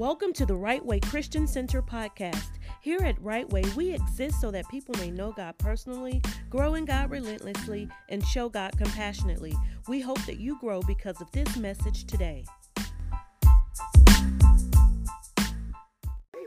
[0.00, 2.52] Welcome to the Right Way Christian Center podcast.
[2.80, 6.86] Here at Right Way, we exist so that people may know God personally, grow in
[6.86, 9.54] God relentlessly, and show God compassionately.
[9.88, 12.46] We hope that you grow because of this message today.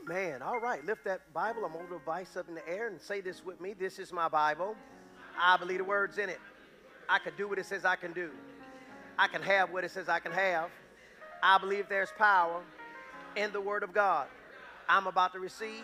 [0.01, 0.41] Amen.
[0.41, 1.63] All right, lift that Bible.
[1.63, 3.75] I'm going to device up in the air and say this with me.
[3.77, 4.75] This is my Bible.
[5.39, 6.39] I believe the words in it.
[7.07, 8.31] I can do what it says I can do.
[9.19, 10.71] I can have what it says I can have.
[11.43, 12.63] I believe there's power
[13.35, 14.27] in the Word of God.
[14.87, 15.83] I'm about to receive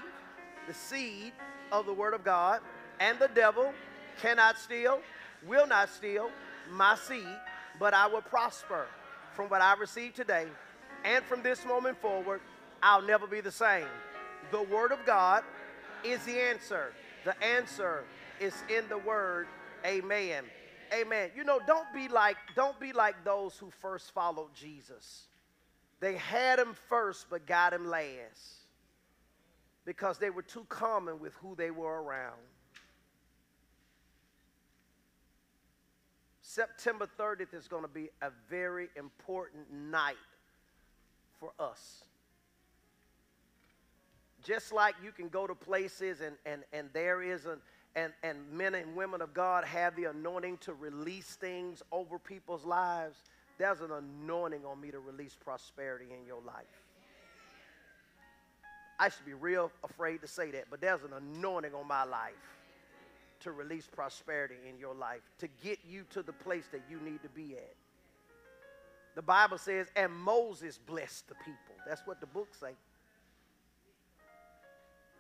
[0.68, 1.34] the seed
[1.72, 2.62] of the Word of God,
[3.00, 3.74] and the devil
[4.22, 5.00] cannot steal,
[5.48, 6.30] will not steal
[6.72, 7.38] my seed,
[7.80, 8.86] but I will prosper
[9.34, 10.48] from what I receive today.
[11.06, 12.42] And from this moment forward,
[12.84, 13.88] I'll never be the same.
[14.52, 15.44] The Word of God
[16.04, 16.94] is the answer.
[17.26, 18.04] The answer
[18.40, 19.48] is in the Word.
[19.86, 20.44] Amen.
[20.94, 21.30] Amen.
[21.36, 25.28] You know, don't be like don't be like those who first followed Jesus.
[26.00, 28.60] They had him first but got him last
[29.86, 32.40] because they were too common with who they were around.
[36.42, 40.16] September 30th is going to be a very important night
[41.40, 42.04] for us.
[44.44, 47.60] Just like you can go to places and, and, and there is an,
[47.96, 52.66] and, and men and women of God have the anointing to release things over people's
[52.66, 53.18] lives
[53.60, 56.66] there's an anointing on me to release prosperity in your life.
[58.98, 62.34] I should be real afraid to say that, but there's an anointing on my life
[63.42, 67.22] to release prosperity in your life, to get you to the place that you need
[67.22, 67.76] to be at.
[69.16, 71.76] The Bible says, and Moses blessed the people.
[71.88, 72.72] That's what the book say.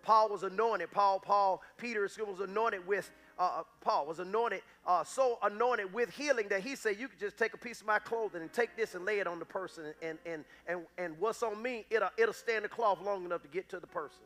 [0.01, 0.91] Paul was anointed.
[0.91, 6.09] Paul, Paul, Peter was anointed with uh, uh, Paul was anointed, uh, so anointed with
[6.09, 8.75] healing that he said, You could just take a piece of my clothing and take
[8.75, 12.09] this and lay it on the person, and, and, and, and what's on me, it'll,
[12.17, 14.23] it'll stand the cloth long enough to get to the person.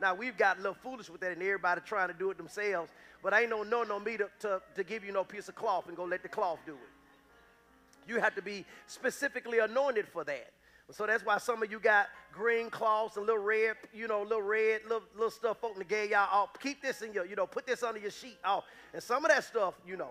[0.00, 2.92] Now, we've got a little foolish with that, and everybody trying to do it themselves,
[3.22, 5.54] but I ain't no no no me to, to, to give you no piece of
[5.54, 8.10] cloth and go let the cloth do it.
[8.10, 10.52] You have to be specifically anointed for that.
[10.92, 14.42] So that's why some of you got green cloths and little red, you know, little
[14.42, 16.28] red, little, little stuff folk to get y'all.
[16.32, 18.38] Oh, keep this in your, you know, put this under your sheet.
[18.44, 20.10] Oh, and some of that stuff, you know,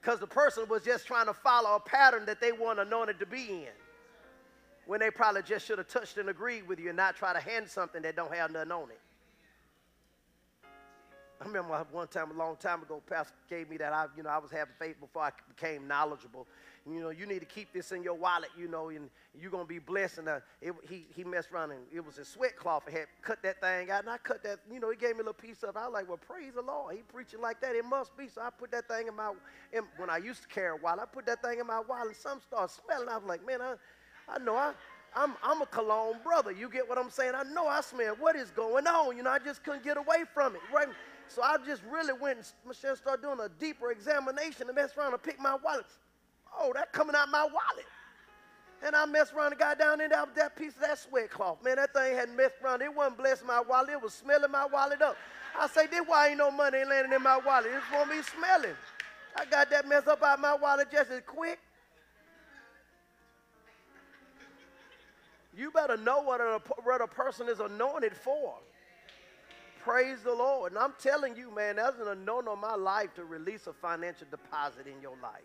[0.00, 3.26] because the person was just trying to follow a pattern that they weren't anointed to
[3.26, 3.68] be in.
[4.86, 7.40] When they probably just should have touched and agreed with you and not try to
[7.40, 9.00] hand something that don't have nothing on it.
[11.40, 13.92] I remember one time, a long time ago, Pastor gave me that.
[13.92, 16.46] I, you know, I was having faith before I became knowledgeable.
[16.88, 19.10] You know, you need to keep this in your wallet, you know, and
[19.40, 20.18] you're going to be blessed.
[20.18, 22.84] And uh, it, he, he messed around and it was a sweat cloth.
[22.86, 25.22] I had cut that thing out and I cut that, you know, he gave me
[25.22, 25.78] a little piece of it.
[25.78, 26.94] I was like, well, praise the Lord.
[26.94, 27.74] He preaching like that.
[27.74, 28.28] It must be.
[28.28, 29.32] So I put that thing in my,
[29.72, 32.08] in, when I used to carry a wallet, I put that thing in my wallet
[32.08, 33.08] and some started smelling.
[33.08, 33.74] I was like, man, I,
[34.28, 34.72] I know I,
[35.16, 36.52] I'm, I'm a cologne brother.
[36.52, 37.32] You get what I'm saying?
[37.34, 38.14] I know I smell.
[38.20, 39.16] What is going on?
[39.16, 40.88] You know, I just couldn't get away from it, right?
[41.28, 45.14] So I just really went and Michelle started doing a deeper examination and messed around
[45.14, 45.86] and picked my wallet.
[46.58, 47.86] Oh, that coming out my wallet.
[48.84, 51.62] And I messed around and got down in with that piece of that sweat cloth.
[51.62, 52.82] Man, that thing hadn't messed around.
[52.82, 53.90] It wasn't blessing my wallet.
[53.90, 55.16] It was smelling my wallet up.
[55.58, 57.70] I say, this why ain't no money landing in my wallet.
[57.74, 58.76] It's for me smelling.
[59.34, 61.58] I got that mess up out my wallet just as quick.
[65.56, 68.54] You better know what a, what a person is anointed for.
[69.82, 70.72] Praise the Lord.
[70.72, 74.26] And I'm telling you, man, there's an anointing on my life to release a financial
[74.30, 75.42] deposit in your life.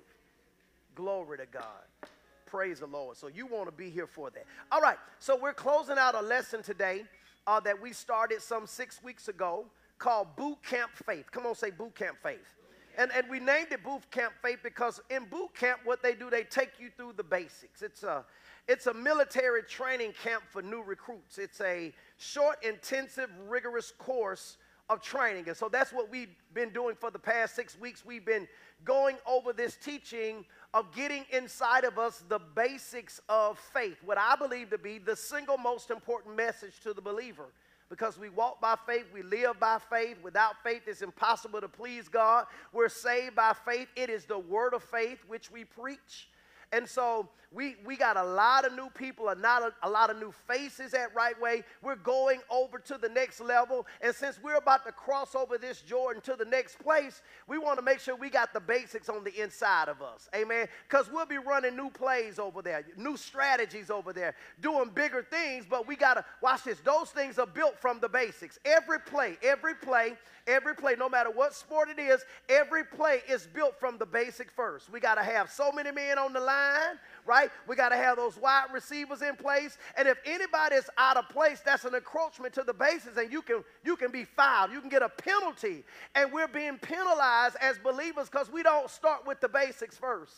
[0.96, 2.09] Glory to God.
[2.46, 3.16] Praise the Lord.
[3.18, 4.46] So you want to be here for that.
[4.72, 4.97] All right.
[5.19, 7.03] So we're closing out a lesson today
[7.47, 9.66] uh, that we started some six weeks ago
[9.97, 11.31] called Boot Camp Faith.
[11.31, 12.56] Come on, say Boot Camp Faith.
[12.97, 16.29] And, and we named it Boot Camp Faith because in boot camp, what they do,
[16.29, 17.81] they take you through the basics.
[17.81, 18.25] It's a,
[18.68, 21.38] it's a military training camp for new recruits.
[21.38, 24.58] It's a short, intensive, rigorous course
[24.91, 25.47] of training.
[25.47, 28.06] And so that's what we've been doing for the past six weeks.
[28.06, 28.47] We've been
[28.84, 30.43] going over this teaching
[30.73, 35.16] of getting inside of us the basics of faith, what I believe to be the
[35.16, 37.46] single most important message to the believer.
[37.90, 40.17] Because we walk by faith, we live by faith.
[40.23, 42.46] Without faith, it's impossible to please God.
[42.73, 43.88] We're saved by faith.
[43.96, 46.29] It is the word of faith which we preach.
[46.72, 50.09] And so we, we got a lot of new people, a, not a, a lot
[50.09, 51.64] of new faces at Right Way.
[51.82, 53.85] We're going over to the next level.
[54.00, 57.78] And since we're about to cross over this Jordan to the next place, we want
[57.78, 60.29] to make sure we got the basics on the inside of us.
[60.34, 60.68] Amen.
[60.88, 65.66] Because we'll be running new plays over there, new strategies over there, doing bigger things.
[65.70, 66.79] But we got to watch this.
[66.79, 68.59] Those things are built from the basics.
[68.64, 70.16] Every play, every play,
[70.47, 74.52] every play, no matter what sport it is, every play is built from the basic
[74.52, 74.91] first.
[74.91, 77.49] We got to have so many men on the line right?
[77.67, 79.78] We got to have those wide receivers in place.
[79.97, 83.41] And if anybody is out of place, that's an encroachment to the bases, and you
[83.41, 84.72] can you can be fouled.
[84.72, 85.84] You can get a penalty.
[86.16, 90.34] And we're being penalized as believers because we don't start with the basics first.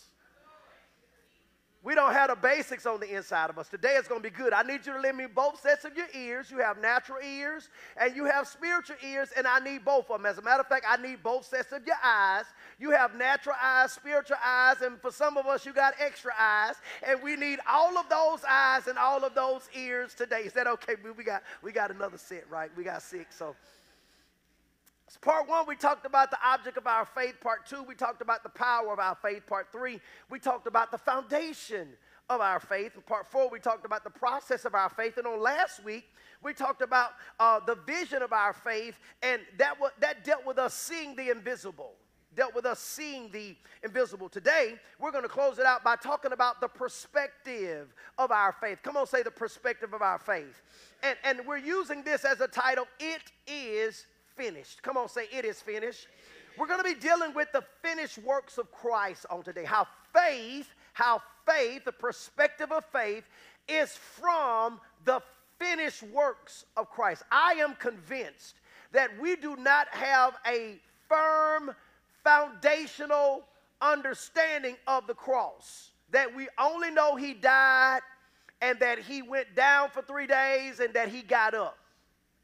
[1.84, 3.68] We don't have the basics on the inside of us.
[3.68, 4.54] Today it's going to be good.
[4.54, 6.50] I need you to lend me both sets of your ears.
[6.50, 10.26] You have natural ears and you have spiritual ears, and I need both of them.
[10.26, 12.46] As a matter of fact, I need both sets of your eyes.
[12.80, 16.76] You have natural eyes, spiritual eyes, and for some of us, you got extra eyes,
[17.06, 20.44] and we need all of those eyes and all of those ears today.
[20.46, 20.94] Is that okay?
[21.18, 22.72] We got we got another set, right?
[22.78, 23.56] We got six, so.
[25.22, 27.36] Part one, we talked about the object of our faith.
[27.42, 29.46] Part two, we talked about the power of our faith.
[29.48, 30.00] Part three,
[30.30, 31.90] we talked about the foundation
[32.30, 32.96] of our faith.
[32.96, 35.18] And part four, we talked about the process of our faith.
[35.18, 36.06] And on last week,
[36.42, 40.58] we talked about uh, the vision of our faith, and that, w- that dealt with
[40.58, 41.94] us seeing the invisible.
[42.36, 44.28] Dealt with us seeing the invisible.
[44.28, 48.80] Today, we're going to close it out by talking about the perspective of our faith.
[48.82, 50.62] Come on, say the perspective of our faith.
[51.04, 54.82] And, and we're using this as a title It is finished.
[54.82, 56.08] Come on, say, it is finished.
[56.58, 59.64] We're going to be dealing with the finished works of Christ on today.
[59.64, 63.24] How faith, how faith, the perspective of faith,
[63.68, 65.22] is from the
[65.60, 67.24] finished works of Christ.
[67.32, 68.56] I am convinced
[68.92, 70.80] that we do not have a
[71.10, 71.72] firm,
[72.24, 73.46] foundational
[73.82, 75.92] understanding of the cross.
[76.12, 78.02] That we only know He died
[78.62, 81.78] and that He went down for three days and that He got up.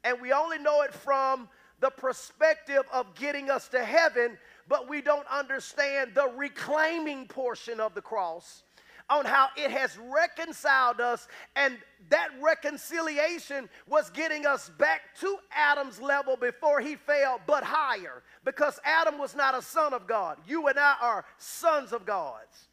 [0.02, 1.48] And we only know it from
[1.80, 4.38] the perspective of getting us to heaven,
[4.68, 8.62] but we don't understand the reclaiming portion of the cross
[9.08, 11.76] on how it has reconciled us, and
[12.10, 18.78] that reconciliation was getting us back to Adam's level before he fell, but higher, because
[18.84, 20.38] Adam was not a son of God.
[20.46, 22.68] You and I are sons of God's.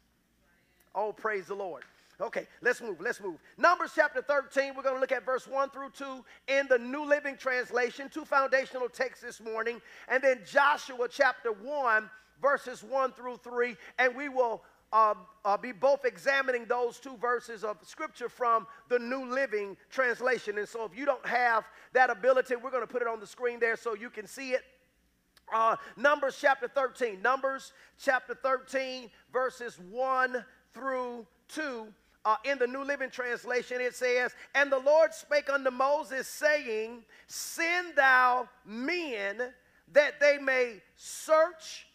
[0.94, 1.82] Oh, praise the Lord.
[2.20, 3.00] Okay, let's move.
[3.00, 3.36] Let's move.
[3.56, 7.04] Numbers chapter 13, we're going to look at verse 1 through 2 in the New
[7.04, 12.10] Living Translation, two foundational texts this morning, and then Joshua chapter 1,
[12.42, 14.62] verses 1 through 3, and we will
[14.92, 20.58] uh, uh, be both examining those two verses of scripture from the New Living Translation.
[20.58, 23.28] And so, if you don't have that ability, we're going to put it on the
[23.28, 24.62] screen there so you can see it.
[25.54, 27.22] Uh, Numbers chapter 13.
[27.22, 30.44] Numbers chapter 13, verses 1
[30.74, 31.86] through 2
[32.28, 37.04] uh, in the New Living Translation, it says, And the Lord spake unto Moses, saying,
[37.26, 39.38] Send thou men
[39.92, 41.86] that they may search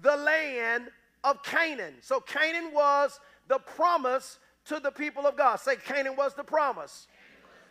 [0.00, 0.90] the land
[1.24, 1.94] of Canaan.
[2.02, 3.18] So Canaan was
[3.48, 5.56] the promise to the people of God.
[5.56, 7.08] Say, Canaan was the promise.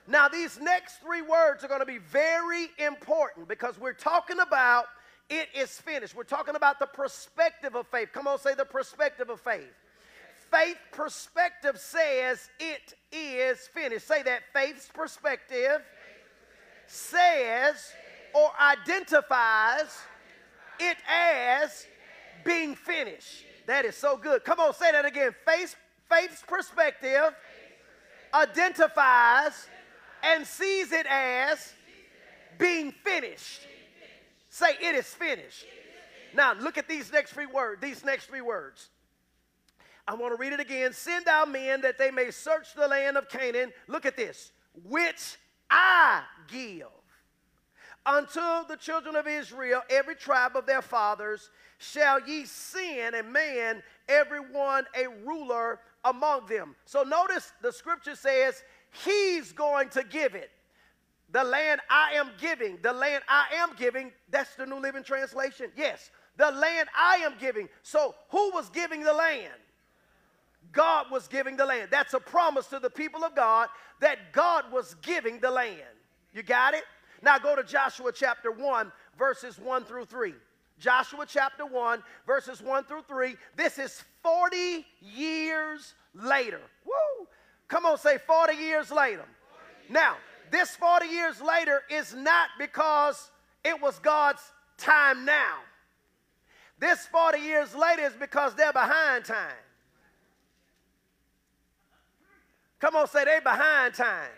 [0.09, 4.87] Now, these next three words are going to be very important because we're talking about
[5.29, 6.15] it is finished.
[6.15, 8.09] We're talking about the perspective of faith.
[8.11, 9.73] Come on, say the perspective of faith
[10.51, 14.07] faith perspective says it is finished.
[14.07, 15.81] Say that faith's perspective
[16.88, 17.91] says
[18.33, 19.97] or identifies
[20.79, 21.85] it as
[22.44, 23.45] being finished.
[23.65, 24.44] That is so good.
[24.44, 25.31] Come on, say that again.
[25.45, 25.75] Faith,
[26.09, 27.35] faith's perspective
[28.33, 29.67] identifies
[30.23, 31.73] and sees it as
[32.57, 33.61] being finished.
[34.49, 35.65] Say it is finished.
[36.33, 37.81] Now look at these next three words.
[37.81, 38.89] These next three words.
[40.07, 40.94] I want to read it again.
[40.94, 43.73] Send out men that they may search the land of Canaan.
[43.87, 44.52] Look at this.
[44.83, 45.37] Which
[45.69, 46.87] I give
[48.06, 53.83] unto the children of Israel, every tribe of their fathers, shall ye send a man,
[54.07, 56.76] every one a ruler among them.
[56.85, 58.64] So notice the scripture says,
[59.04, 60.49] He's going to give it.
[61.31, 65.69] The land I am giving, the land I am giving, that's the New Living Translation.
[65.76, 67.68] Yes, the land I am giving.
[67.83, 69.54] So who was giving the land?
[70.71, 71.90] God was giving the land.
[71.92, 73.69] That's a promise to the people of God
[74.00, 75.81] that God was giving the land.
[76.33, 76.83] You got it?
[77.21, 80.33] Now go to Joshua chapter 1, verses 1 through 3.
[80.80, 83.36] Joshua chapter 1, verses 1 through 3.
[83.56, 86.62] This is 40 years later.
[86.86, 87.28] Woo!
[87.68, 89.26] Come on, say 40 years later.
[89.26, 89.28] 40
[89.81, 90.16] years now,
[90.52, 93.31] this 40 years later is not because
[93.64, 94.42] it was God's
[94.78, 95.57] time now.
[96.80, 99.56] This 40 years later is because they're behind time.
[102.79, 104.29] Come on, say they behind time.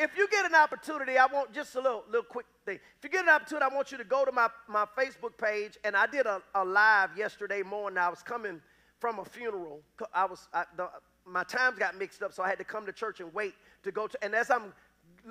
[0.00, 2.78] If you get an opportunity, I want just a little, little quick thing.
[2.98, 5.76] If you get an opportunity, I want you to go to my, my Facebook page.
[5.82, 7.98] And I did a, a live yesterday morning.
[7.98, 8.60] I was coming
[9.00, 9.80] from a funeral.
[10.14, 10.88] I was, I, the,
[11.26, 13.90] my times got mixed up, so I had to come to church and wait to
[13.90, 14.16] go to.
[14.24, 14.72] And as I'm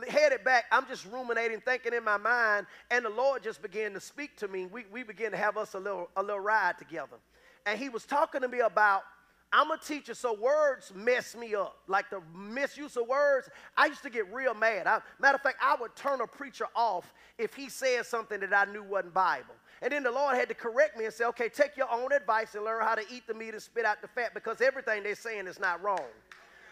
[0.08, 4.02] headed back, I'm just ruminating, thinking in my mind, and the Lord just began to
[4.02, 4.66] speak to me.
[4.66, 7.18] We, we began to have us a little, a little ride together.
[7.66, 9.04] And He was talking to me about
[9.52, 11.78] I'm a teacher, so words mess me up.
[11.88, 14.88] Like the misuse of words, I used to get real mad.
[14.88, 18.54] I, matter of fact, I would turn a preacher off if he said something that
[18.54, 19.56] I knew wasn't Bible.
[19.82, 22.56] And then the Lord had to correct me and say, okay, take your own advice
[22.56, 25.16] and learn how to eat the meat and spit out the fat because everything they're
[25.16, 26.06] saying is not wrong.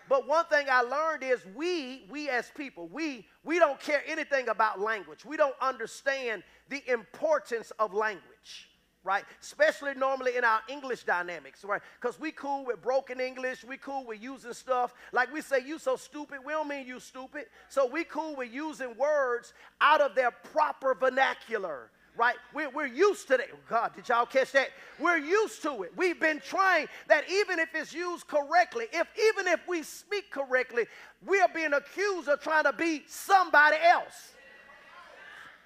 [0.10, 4.50] But one thing I learned is we, we as people, we, we don't care anything
[4.50, 5.24] about language.
[5.25, 8.70] We don't understand the importance of language
[9.05, 9.24] right?
[9.41, 11.81] Especially normally in our English dynamics, right?
[12.01, 14.93] Because we cool with broken English, we cool with using stuff.
[15.13, 17.45] Like we say, you so stupid, we don't mean you stupid.
[17.69, 21.91] So we cool with using words out of their proper vernacular.
[22.17, 22.38] Right?
[22.53, 23.47] We're, we're used to that.
[23.53, 24.69] Oh, God, did y'all catch that?
[25.00, 25.91] We're used to it.
[25.97, 30.85] We've been trained that even if it's used correctly, if even if we speak correctly,
[31.27, 34.31] we are being accused of trying to be somebody else.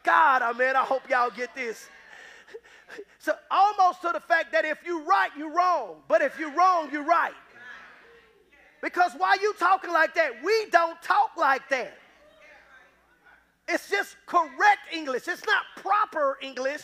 [0.03, 1.87] God, oh, I mean, I hope y'all get this.
[3.19, 5.97] So almost to the fact that if you're right, you're wrong.
[6.07, 7.33] But if you're wrong, you're right.
[8.81, 10.31] Because why you talking like that?
[10.43, 11.97] We don't talk like that.
[13.67, 15.27] It's just correct English.
[15.27, 16.81] It's not proper English.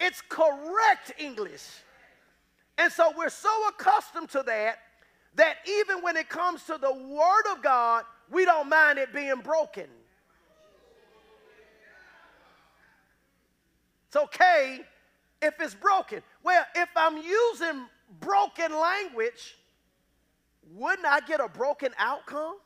[0.00, 1.64] It's correct English.
[2.78, 4.78] And so we're so accustomed to that
[5.36, 9.40] that even when it comes to the Word of God, we don't mind it being
[9.40, 9.86] broken.
[14.08, 14.80] It's okay
[15.44, 16.22] if it's broken.
[16.42, 17.86] Well, if I'm using
[18.20, 19.56] broken language,
[20.72, 22.56] wouldn't I get a broken outcome?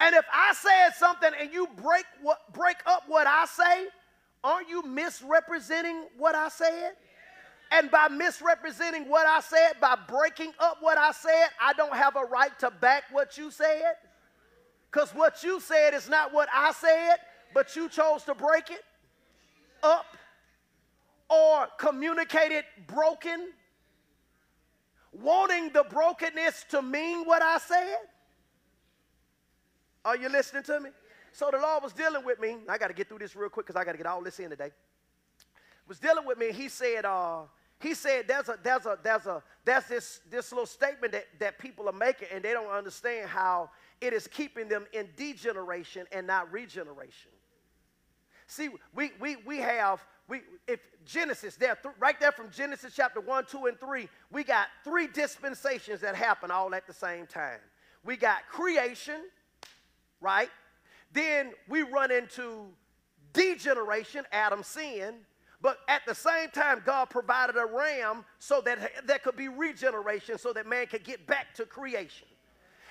[0.00, 3.88] And if I said something and you break what break up what I say,
[4.44, 6.92] aren't you misrepresenting what I said?
[7.70, 12.16] And by misrepresenting what I said, by breaking up what I said, I don't have
[12.16, 13.94] a right to back what you said.
[14.90, 17.16] Because what you said is not what I said,
[17.54, 18.84] but you chose to break it
[19.82, 20.16] up
[21.28, 23.50] or communicate it broken,
[25.12, 27.96] wanting the brokenness to mean what I said.
[30.04, 30.90] Are you listening to me?
[31.32, 32.56] So the Lord was dealing with me.
[32.68, 34.38] I got to get through this real quick because I got to get all this
[34.40, 34.70] in today.
[35.86, 36.52] Was dealing with me.
[36.52, 37.42] He said, uh,
[37.80, 41.58] he said there's a there's a there's a there's this this little statement that, that
[41.58, 46.26] people are making and they don't understand how it is keeping them in degeneration and
[46.26, 47.30] not regeneration.
[48.48, 53.20] See, we, we, we have, we, if Genesis, there, th- right there from Genesis chapter
[53.20, 57.60] 1, 2, and 3, we got three dispensations that happen all at the same time.
[58.04, 59.20] We got creation,
[60.22, 60.48] right?
[61.12, 62.68] Then we run into
[63.34, 65.14] degeneration, Adam sin.
[65.60, 70.38] But at the same time, God provided a ram so that there could be regeneration
[70.38, 72.28] so that man could get back to creation.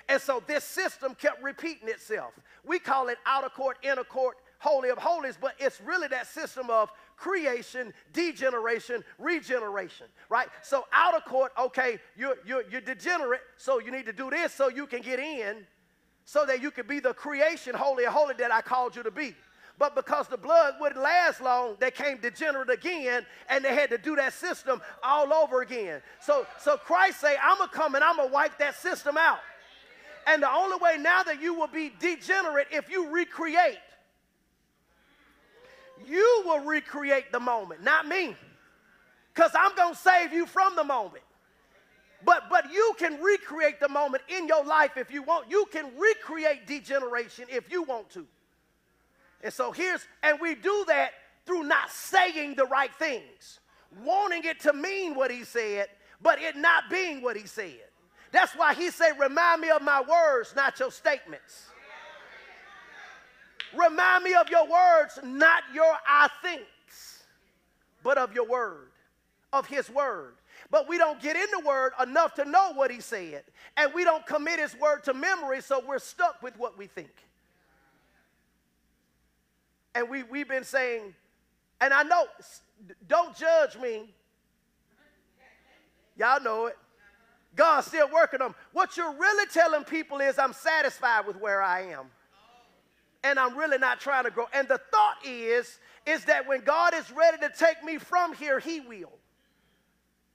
[0.08, 2.32] And so this system kept repeating itself.
[2.64, 6.68] We call it outer court, inner court, Holy of Holies, but it's really that system
[6.68, 10.48] of creation, degeneration, regeneration, right?
[10.62, 14.68] So outer court, okay, you're, you're, you're degenerate, so you need to do this so
[14.68, 15.66] you can get in,
[16.24, 19.10] so that you can be the creation, holy of holy that I called you to
[19.10, 19.34] be.
[19.78, 23.98] But because the blood wouldn't last long, they came degenerate again, and they had to
[23.98, 26.02] do that system all over again.
[26.20, 29.38] So, so Christ say, I'm gonna come and I'm gonna wipe that system out.
[30.26, 33.78] And the only way now that you will be degenerate if you recreate
[36.06, 38.36] you will recreate the moment, not me.
[39.34, 41.24] Because I'm going to save you from the moment.
[42.24, 45.48] But, but you can recreate the moment in your life if you want.
[45.48, 48.26] You can recreate degeneration if you want to.
[49.42, 51.10] And so here's, and we do that
[51.46, 53.60] through not saying the right things,
[54.04, 55.86] wanting it to mean what he said,
[56.20, 57.78] but it not being what he said.
[58.32, 61.68] That's why he said, Remind me of my words, not your statements.
[63.76, 67.24] Remind me of your words, not your I thinks,
[68.02, 68.88] but of your word,
[69.52, 70.34] of his word.
[70.70, 73.44] But we don't get in the word enough to know what he said.
[73.76, 77.12] And we don't commit his word to memory, so we're stuck with what we think.
[79.94, 81.14] And we, we've been saying,
[81.80, 82.26] and I know,
[83.06, 84.14] don't judge me.
[86.16, 86.76] Y'all know it.
[87.54, 88.48] God's still working on.
[88.48, 88.56] them.
[88.72, 92.10] What you're really telling people is, I'm satisfied with where I am
[93.24, 94.46] and I'm really not trying to grow.
[94.52, 98.58] And the thought is, is that when God is ready to take me from here,
[98.58, 99.12] He will.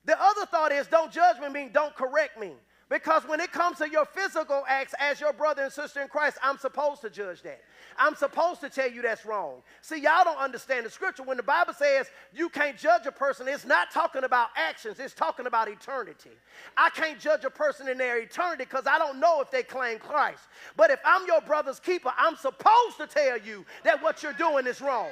[0.05, 2.51] The other thought is, don't judge me, mean don't correct me.
[2.93, 6.37] Because when it comes to your physical acts as your brother and sister in Christ,
[6.43, 7.63] I'm supposed to judge that.
[7.97, 9.63] I'm supposed to tell you that's wrong.
[9.81, 11.23] See, y'all don't understand the scripture.
[11.23, 15.15] When the Bible says you can't judge a person, it's not talking about actions, it's
[15.15, 16.29] talking about eternity.
[16.77, 19.97] I can't judge a person in their eternity because I don't know if they claim
[19.97, 20.43] Christ.
[20.77, 24.67] But if I'm your brother's keeper, I'm supposed to tell you that what you're doing
[24.67, 25.09] is wrong.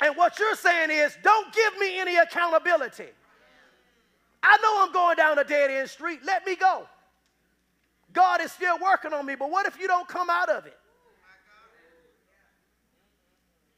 [0.00, 3.10] And what you're saying is, don't give me any accountability.
[4.58, 6.20] I know I'm going down a dead end street.
[6.24, 6.86] Let me go.
[8.12, 10.78] God is still working on me, but what if you don't come out of it?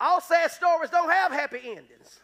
[0.00, 2.20] All sad stories don't have happy endings.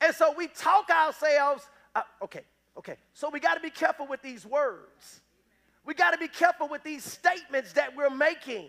[0.00, 2.42] And so we talk ourselves, uh, okay,
[2.76, 2.96] okay.
[3.12, 5.20] So we got to be careful with these words.
[5.84, 8.68] We got to be careful with these statements that we're making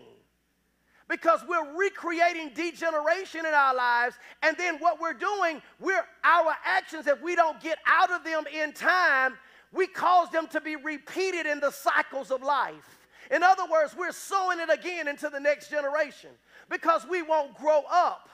[1.12, 7.06] because we're recreating degeneration in our lives and then what we're doing we're our actions
[7.06, 9.34] if we don't get out of them in time
[9.72, 12.98] we cause them to be repeated in the cycles of life.
[13.30, 16.30] In other words we're sowing it again into the next generation
[16.70, 18.30] because we won't grow up.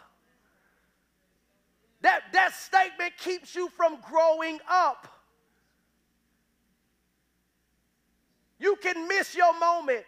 [2.03, 5.09] That, that statement keeps you from growing up.
[8.61, 10.05] You can miss your moment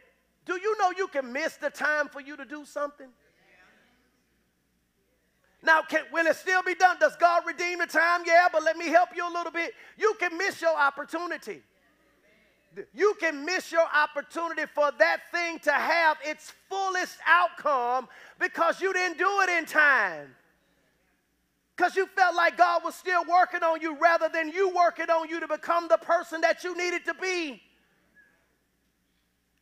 [0.50, 3.06] do you know you can miss the time for you to do something?
[5.62, 6.96] Now, can, will it still be done?
[6.98, 8.22] Does God redeem the time?
[8.26, 9.74] Yeah, but let me help you a little bit.
[9.96, 11.62] You can miss your opportunity.
[12.92, 18.08] You can miss your opportunity for that thing to have its fullest outcome
[18.40, 20.34] because you didn't do it in time.
[21.76, 25.28] Because you felt like God was still working on you rather than you working on
[25.28, 27.62] you to become the person that you needed to be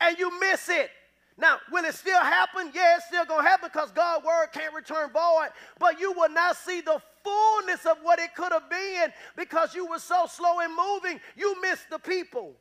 [0.01, 0.91] and you miss it.
[1.37, 2.73] Now, will it still happen?
[2.75, 5.51] Yeah, it's still going to happen because God's word can't return void.
[5.79, 9.87] But you will not see the fullness of what it could have been because you
[9.87, 11.21] were so slow in moving.
[11.37, 12.55] You missed the people.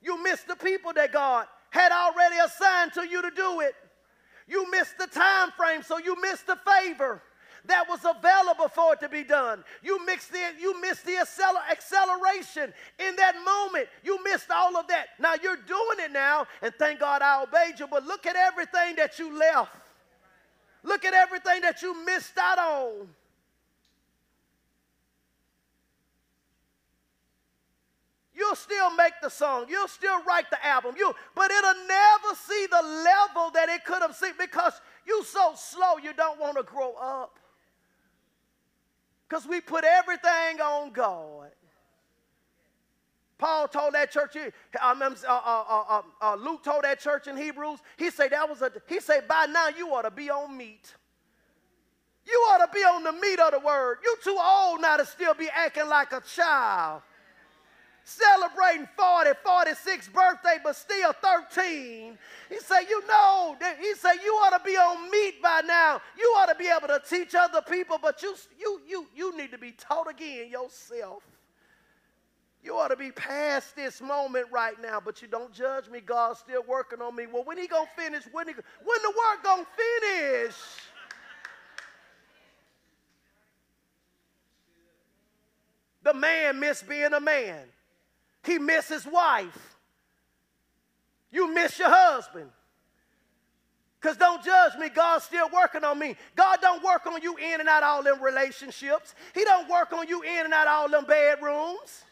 [0.00, 3.74] You missed the people that God had already assigned to you to do it.
[4.48, 7.22] You missed the time frame, so you missed the favor
[7.66, 9.62] that was available for it to be done.
[9.82, 13.88] You mixed the, you missed the acceleration in that moment.
[14.02, 15.08] You missed all of that.
[15.20, 17.86] Now you're doing it now, and thank God I obeyed you.
[17.86, 19.70] But look at everything that you left.
[20.82, 23.08] Look at everything that you missed out on.
[28.34, 29.66] You'll still make the song.
[29.68, 30.96] You'll still write the album.
[30.98, 34.72] You, but it'll never see the level that it could have seen because
[35.06, 37.38] you're so slow you don't want to grow up
[39.32, 41.48] because we put everything on God.
[43.38, 48.32] Paul told that church, uh, uh, uh, Luke told that church in Hebrews, he said
[48.32, 50.94] that was a, he said by now you ought to be on meat.
[52.26, 53.98] You ought to be on the meat of the word.
[54.04, 57.00] You too old now to still be acting like a child
[58.04, 62.18] celebrating 40, 46 birthday, but still 13.
[62.48, 66.00] He said, you know, he said, you ought to be on meat by now.
[66.18, 69.50] You ought to be able to teach other people, but you, you, you, you need
[69.52, 71.22] to be taught again yourself.
[72.62, 76.00] You ought to be past this moment right now, but you don't judge me.
[76.00, 77.26] God's still working on me.
[77.26, 78.22] Well, when he gonna finish?
[78.30, 80.54] When, he, when the work gonna finish?
[86.04, 87.62] The man missed being a man.
[88.44, 89.76] He miss his wife.
[91.30, 92.50] You miss your husband.
[94.00, 96.16] Because don't judge me, God's still working on me.
[96.34, 99.14] God don't work on you in and out all them relationships.
[99.32, 102.02] He don't work on you in and out all them bedrooms.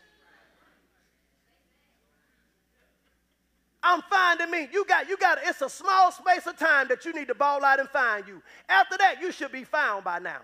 [3.83, 4.69] I'm finding me.
[4.73, 7.65] You got, you got, it's a small space of time that you need to ball
[7.65, 8.43] out and find you.
[8.69, 10.43] After that, you should be found by now.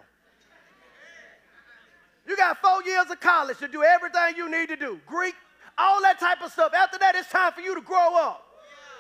[2.26, 5.00] You got four years of college to do everything you need to do.
[5.06, 5.34] Greek,
[5.78, 6.72] all that type of stuff.
[6.74, 8.42] After that, it's time for you to grow up.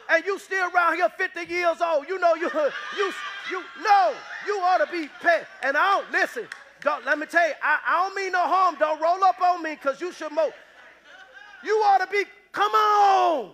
[0.08, 2.08] And you still around here 50 years old.
[2.08, 2.50] You know you
[2.96, 3.12] you
[3.50, 4.14] you know
[4.46, 5.46] you ought to be pet.
[5.62, 6.46] And I don't listen.
[6.82, 8.76] Don't let me tell you, I, I don't mean no harm.
[8.78, 10.50] Don't roll up on me because you should mo.
[11.64, 13.52] You ought to be, come on.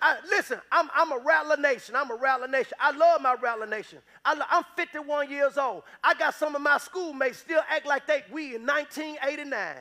[0.00, 1.96] I, listen, I'm, I'm a Rattler Nation.
[1.96, 2.74] I'm a Rattler Nation.
[2.78, 3.98] I love my Rattler Nation.
[4.24, 5.82] I, am 51 years old.
[6.04, 9.76] I got some of my schoolmates still act like they we in 1989.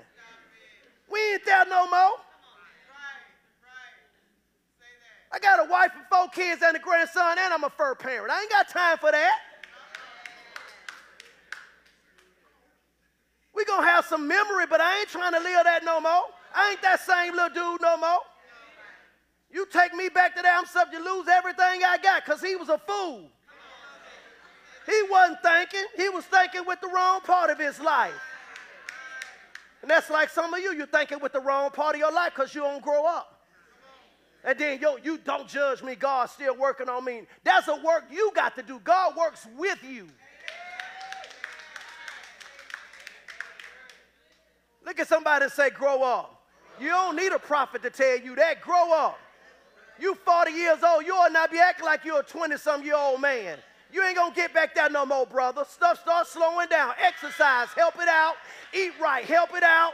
[1.12, 2.18] We ain't there no more.
[5.32, 8.32] I got a wife and four kids and a grandson, and I'm a fur parent.
[8.32, 9.40] I ain't got time for that.
[13.58, 16.26] we to have some memory, but I ain't trying to live that no more.
[16.54, 18.20] I ain't that same little dude no more.
[19.50, 22.56] You take me back to that, I'm subject to lose everything I got because he
[22.56, 23.30] was a fool.
[24.86, 28.14] He wasn't thinking, he was thinking with the wrong part of his life.
[29.88, 32.34] And that's like some of you, you're thinking with the wrong part of your life
[32.36, 33.40] because you don't grow up.
[34.44, 35.96] And then, yo, you don't judge me.
[35.96, 37.22] God's still working on me.
[37.46, 38.82] That's a work you got to do.
[38.84, 40.10] God works with you.
[44.86, 46.44] Look at somebody and say, grow up.
[46.82, 48.60] You don't need a prophet to tell you that.
[48.60, 49.18] Grow up.
[49.98, 52.98] You 40 years old, you ought not be acting like you're a 20 some year
[52.98, 53.58] old man.
[53.92, 55.64] You ain't gonna get back there no more, brother.
[55.68, 56.94] Stuff starts slowing down.
[57.00, 58.36] Exercise, help it out.
[58.74, 59.94] Eat right, help it out.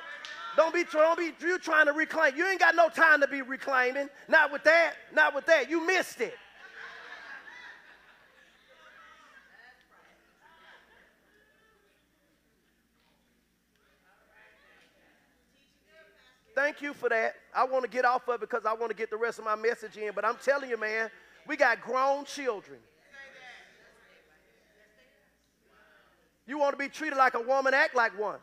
[0.56, 2.36] Don't be, don't be you trying to reclaim.
[2.36, 4.10] You ain't got no time to be reclaiming.
[4.28, 4.94] Not with that.
[5.14, 5.70] Not with that.
[5.70, 6.36] You missed it.
[16.56, 17.34] Thank you for that.
[17.56, 19.46] I want to get off of it because I want to get the rest of
[19.46, 20.12] my message in.
[20.14, 21.10] But I'm telling you, man,
[21.48, 22.80] we got grown children.
[26.48, 28.40] You want to be treated like a woman, act like one.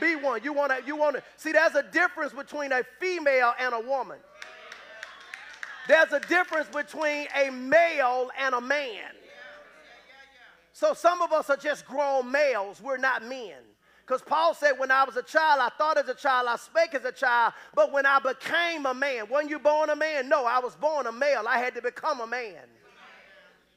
[0.00, 0.42] Be one.
[0.44, 3.80] You want to, you want to, see, there's a difference between a female and a
[3.80, 4.18] woman.
[5.88, 9.12] There's a difference between a male and a man.
[10.72, 12.80] So some of us are just grown males.
[12.80, 13.56] We're not men.
[14.06, 16.94] Because Paul said, when I was a child, I thought as a child, I spake
[16.94, 20.28] as a child, but when I became a man, weren't you born a man?
[20.28, 21.44] No, I was born a male.
[21.46, 22.62] I had to become a man.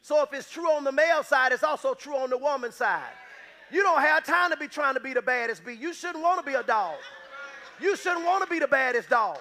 [0.01, 3.11] So if it's true on the male side, it's also true on the woman side.
[3.71, 5.73] You don't have time to be trying to be the baddest bee.
[5.73, 6.95] You shouldn't want to be a dog.
[7.79, 9.39] You shouldn't want to be the baddest dog.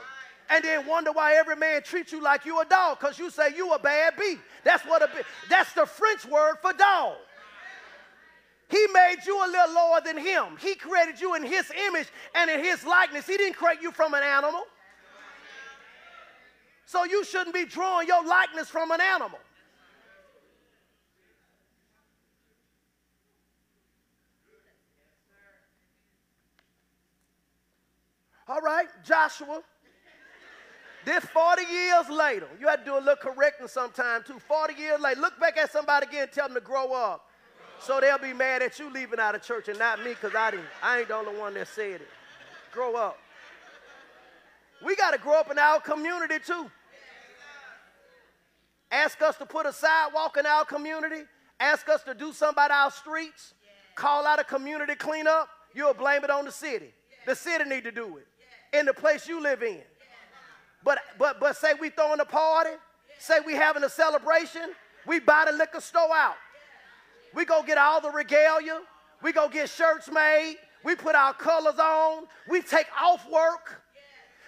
[0.49, 3.55] And then wonder why every man treats you like you a dog because you say
[3.55, 4.37] you a bad bee.
[4.64, 5.09] That's what a
[5.49, 7.16] that's the French word for dog.
[8.69, 10.57] He made you a little lower than him.
[10.61, 13.27] He created you in his image and in his likeness.
[13.27, 14.62] He didn't create you from an animal.
[16.87, 19.38] So you shouldn't be drawing your likeness from an animal.
[28.50, 29.62] All right, Joshua.
[31.04, 34.40] This 40 years later, you had to do a little correcting sometime too.
[34.40, 37.28] 40 years later, look back at somebody again tell them to grow up.
[37.78, 40.50] So they'll be mad at you leaving out of church and not me because I
[40.50, 40.66] didn't.
[40.82, 42.08] I ain't the only one that said it.
[42.72, 43.20] Grow up.
[44.84, 46.68] We got to grow up in our community too.
[48.90, 51.22] Ask us to put a sidewalk in our community.
[51.60, 53.54] Ask us to do something about our streets.
[53.94, 55.48] Call out a community cleanup.
[55.72, 56.92] You'll blame it on the city.
[57.26, 58.26] The city need to do it
[58.72, 59.80] in the place you live in.
[60.85, 62.70] But but but say we throwing a party.
[63.18, 64.72] Say we having a celebration.
[65.06, 66.37] We buy the liquor store out.
[67.35, 68.80] We go get all the regalia.
[69.22, 70.56] We go get shirts made.
[70.85, 72.24] We put our colors on.
[72.48, 73.83] We take off work.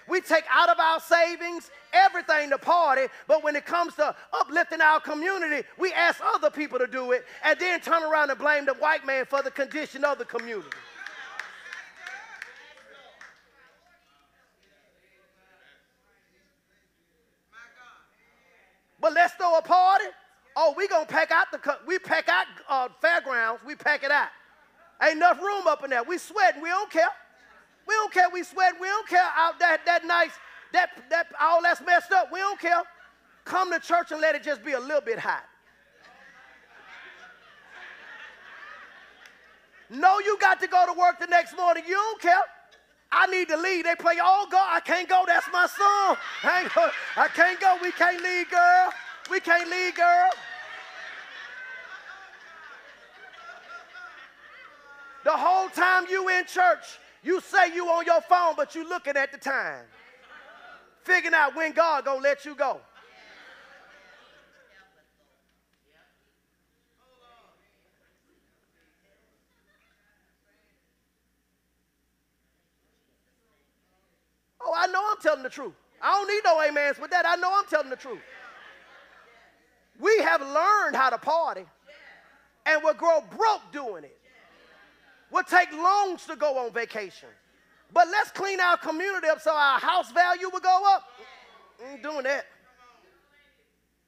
[0.09, 4.81] We take out of our savings everything to party, but when it comes to uplifting
[4.81, 8.65] our community, we ask other people to do it and then turn around and blame
[8.65, 10.69] the white man for the condition of the community.
[19.01, 20.07] But let's throw a party
[20.57, 20.87] Oh, we
[21.53, 23.63] the we pack out uh, fairgrounds.
[23.65, 24.29] We pack it out.
[25.03, 26.03] Ain't enough room up in there.
[26.03, 26.63] We sweating.
[26.63, 27.11] We don't care.
[27.87, 28.29] We don't care.
[28.33, 28.75] We sweat.
[28.81, 29.29] We don't care.
[29.37, 30.33] Out that that nice
[30.73, 32.33] that that all that's messed up.
[32.33, 32.83] We don't care.
[33.45, 35.45] Come to church and let it just be a little bit hot.
[39.91, 41.85] No, you got to go to work the next morning.
[41.87, 42.43] You don't care.
[43.11, 43.85] I need to leave.
[43.85, 45.25] They play, oh God, I can't go.
[45.27, 46.17] That's my song.
[46.43, 47.77] I, I can't go.
[47.83, 48.91] We can't leave, girl.
[49.31, 50.31] We can't leave, girl.
[55.25, 59.17] The whole time you in church, you say you on your phone, but you looking
[59.17, 59.85] at the time.
[61.05, 62.81] Figuring out when God gonna let you go.
[74.65, 75.73] Oh, I know I'm telling the truth.
[76.01, 77.27] I don't need no amens with that.
[77.27, 78.21] I know I'm telling the truth.
[79.99, 81.65] We have learned how to party
[82.67, 84.19] and we'll grow broke doing it.
[85.33, 87.31] We'll take loans to go on vacation.
[87.93, 91.05] But let's clean our community up so our house value will go up.
[91.91, 92.45] I'm doing that.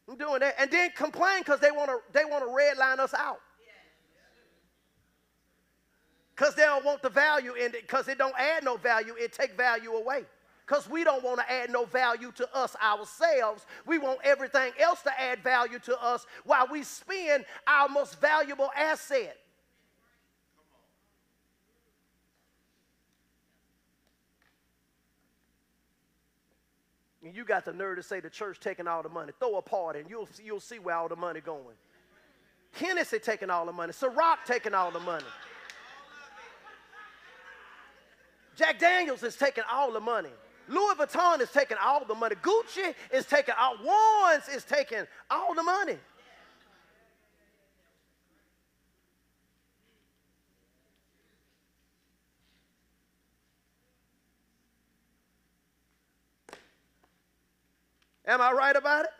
[0.08, 0.54] I'm doing that.
[0.58, 3.40] And then complain because they want to they want to redline us out.
[6.36, 9.32] Because they don't want the value in it, because it don't add no value, it
[9.32, 10.24] take value away
[10.66, 13.66] because we don't want to add no value to us ourselves.
[13.86, 18.70] We want everything else to add value to us while we spend our most valuable
[18.76, 19.36] asset.
[27.24, 29.32] And you got the nerve to say the church taking all the money.
[29.38, 31.74] Throw a party and you'll, you'll see where all the money going.
[32.72, 33.92] Hennessy taking all the money.
[33.92, 35.24] Ciroc taking all the money.
[38.56, 40.28] Jack Daniels is taking all the money.
[40.68, 42.36] Louis Vuitton is taking all the money.
[42.36, 45.98] Gucci is taking all, Warren's is taking all the money.
[58.26, 59.10] Am I right about it?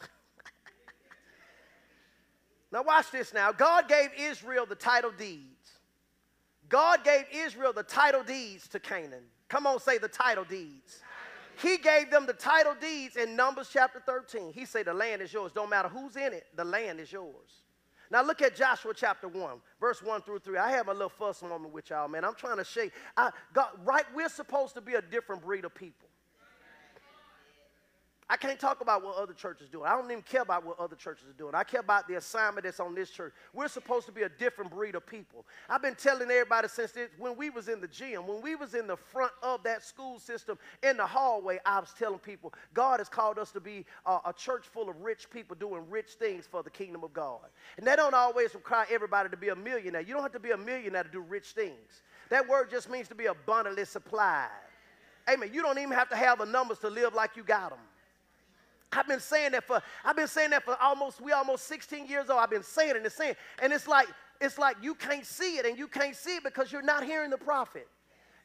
[2.70, 3.50] Now, watch this now.
[3.50, 5.78] God gave Israel the title deeds.
[6.68, 9.24] God gave Israel the title deeds to Canaan.
[9.48, 11.00] Come on, say the title deeds.
[11.62, 14.52] He gave them the title deeds in Numbers chapter 13.
[14.52, 15.50] He said, The land is yours.
[15.52, 17.62] Don't matter who's in it, the land is yours.
[18.10, 20.58] Now look at Joshua chapter 1, verse 1 through 3.
[20.58, 22.24] I have my little fuss moment with y'all, man.
[22.24, 22.92] I'm trying to shake.
[23.16, 23.30] I,
[23.84, 26.07] right, we're supposed to be a different breed of people.
[28.30, 29.84] I can't talk about what other churches do.
[29.84, 31.54] I don't even care about what other churches are doing.
[31.54, 33.32] I care about the assignment that's on this church.
[33.54, 35.46] We're supposed to be a different breed of people.
[35.66, 38.74] I've been telling everybody since this, when we was in the gym, when we was
[38.74, 43.00] in the front of that school system in the hallway, I was telling people, God
[43.00, 46.46] has called us to be a, a church full of rich people doing rich things
[46.46, 47.46] for the kingdom of God.
[47.78, 50.02] And that don't always require everybody to be a millionaire.
[50.02, 52.02] You don't have to be a millionaire to do rich things.
[52.28, 54.50] That word just means to be abundantly supplied.
[55.30, 55.48] Amen.
[55.50, 57.78] You don't even have to have the numbers to live like you got them.
[58.92, 62.30] I've been saying that for I've been saying that for almost we almost 16 years
[62.30, 62.40] old.
[62.40, 64.08] I've been saying it and saying, and it's like
[64.40, 67.30] it's like you can't see it, and you can't see it because you're not hearing
[67.30, 67.88] the prophet.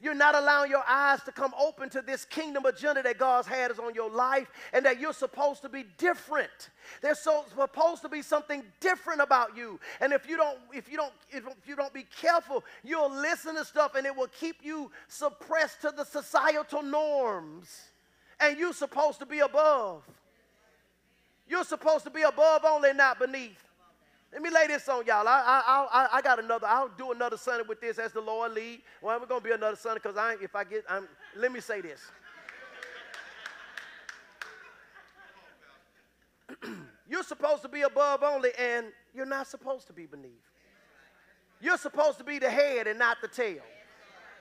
[0.01, 3.71] You're not allowing your eyes to come open to this kingdom agenda that God's had
[3.71, 6.71] is on your life, and that you're supposed to be different.
[7.01, 9.79] There's so supposed to be something different about you.
[10.01, 13.63] And if you don't, if you don't, if you don't be careful, you'll listen to
[13.63, 17.73] stuff, and it will keep you suppressed to the societal norms.
[18.41, 20.03] And you're supposed to be above.
[21.47, 23.63] You're supposed to be above only, not beneath.
[24.31, 25.27] Let me lay this on y'all.
[25.27, 26.65] I, I, I, I got another.
[26.67, 28.81] I'll do another Sunday with this as the Lord lead.
[29.01, 31.07] Well, we're gonna be another Sunday because I, if I get, I'm.
[31.37, 32.01] Let me say this.
[37.09, 40.31] you're supposed to be above only, and you're not supposed to be beneath.
[41.61, 43.61] You're supposed to be the head and not the tail.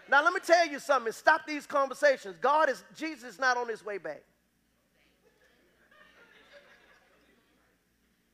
[0.08, 1.12] Now, let me tell you something.
[1.12, 2.36] Stop these conversations.
[2.40, 4.22] God is Jesus is not on his way back.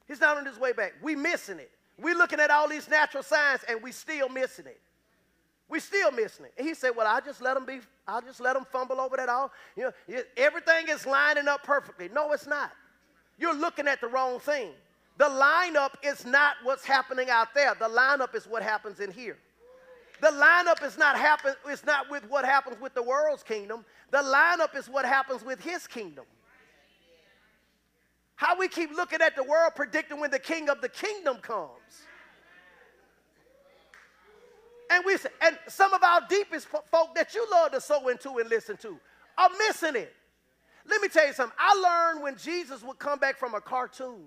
[0.09, 0.95] He's not on his way back.
[1.03, 1.71] We missing it.
[2.01, 4.81] We looking at all these natural signs and we still missing it.
[5.69, 6.55] We still missing it.
[6.57, 9.17] And he said, Well, I just let them be, I'll just let them fumble over
[9.17, 9.53] that all.
[9.77, 12.09] You know, everything is lining up perfectly.
[12.09, 12.73] No, it's not.
[13.39, 14.71] You're looking at the wrong thing.
[15.19, 17.75] The lineup is not what's happening out there.
[17.75, 19.37] The lineup is what happens in here.
[20.21, 23.85] The lineup is not happen, it's not with what happens with the world's kingdom.
[24.11, 26.25] The lineup is what happens with his kingdom.
[28.39, 32.07] How we keep looking at the world predicting when the king of the kingdom comes.
[34.93, 38.49] And we and some of our deepest folk that you love to sow into and
[38.49, 38.97] listen to
[39.37, 40.15] are missing it.
[40.87, 41.57] Let me tell you something.
[41.59, 44.27] I learned when Jesus would come back from a cartoon,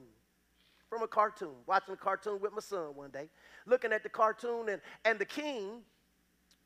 [0.90, 3.30] from a cartoon, watching a cartoon with my son one day,
[3.66, 5.84] looking at the cartoon, and, and the king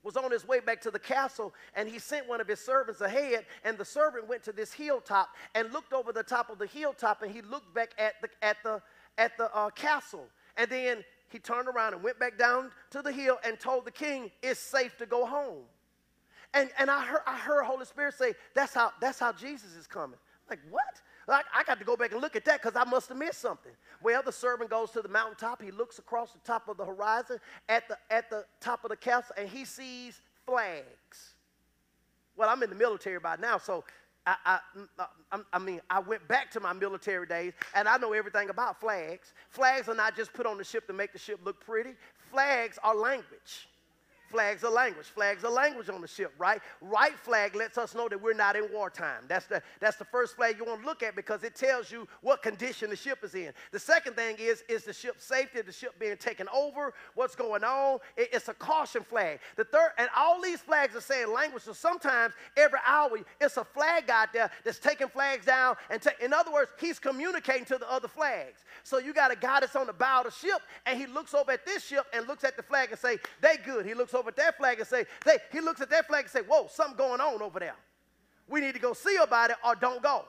[0.05, 3.01] was on his way back to the castle and he sent one of his servants
[3.01, 6.67] ahead and the servant went to this hilltop and looked over the top of the
[6.67, 8.81] hilltop and he looked back at the at the
[9.17, 10.27] at the uh, castle.
[10.57, 13.91] And then he turned around and went back down to the hill and told the
[13.91, 15.63] king it's safe to go home.
[16.53, 19.87] And and i heard i heard holy spirit say that's how that's how jesus is
[19.87, 20.19] coming.
[20.49, 23.09] Like what I, I got to go back and look at that because I must
[23.09, 23.71] have missed something.
[24.03, 25.61] Well, the servant goes to the mountaintop.
[25.61, 28.97] He looks across the top of the horizon at the, at the top of the
[28.97, 31.33] castle and he sees flags.
[32.37, 33.83] Well, I'm in the military by now, so
[34.27, 37.87] I, I, mm, uh, I, I, mean, I went back to my military days and
[37.87, 39.33] I know everything about flags.
[39.49, 41.91] Flags are not just put on the ship to make the ship look pretty,
[42.31, 43.67] flags are language.
[44.29, 45.05] Flags are language.
[45.05, 46.61] Flags are language on the ship, right?
[46.81, 49.23] Right flag lets us know that we're not in wartime.
[49.27, 52.07] That's the, that's the first flag you want to look at because it tells you
[52.21, 53.51] what condition the ship is in.
[53.71, 57.63] The second thing is, is the ship safety, the ship being taken over, what's going
[57.63, 57.99] on.
[58.17, 59.39] It, it's a caution flag.
[59.55, 61.63] The third, and all these flags are saying language.
[61.63, 65.75] So sometimes every hour, it's a flag out there that's taking flags down.
[65.89, 68.63] And ta- in other words, he's communicating to the other flags.
[68.83, 71.33] So you got a guy that's on the bow of the ship, and he looks
[71.33, 73.85] over at this ship and looks at the flag and say, they good.
[73.85, 76.31] He looks over at that flag and say, they, he looks at that flag and
[76.31, 77.75] say, whoa, something going on over there.
[78.47, 80.25] We need to go see about it or don't go.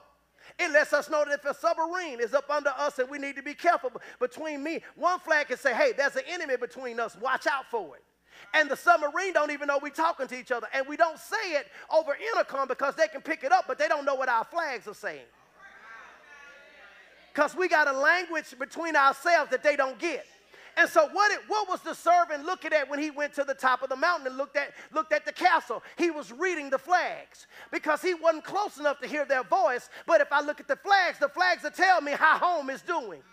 [0.57, 3.35] It lets us know that if a submarine is up under us and we need
[3.35, 7.17] to be careful between me, one flag can say, hey, there's an enemy between us,
[7.21, 8.03] watch out for it.
[8.53, 10.67] And the submarine don't even know we're talking to each other.
[10.73, 13.87] And we don't say it over intercom because they can pick it up, but they
[13.87, 15.25] don't know what our flags are saying.
[17.33, 20.25] Because we got a language between ourselves that they don't get.
[20.77, 23.55] And so what, it, what was the servant looking at when he went to the
[23.55, 25.81] top of the mountain and looked at, looked at the castle?
[25.97, 29.89] He was reading the flags because he wasn't close enough to hear their voice.
[30.05, 32.83] But if I look at the flags, the flags will tell me how home is
[32.83, 33.23] doing.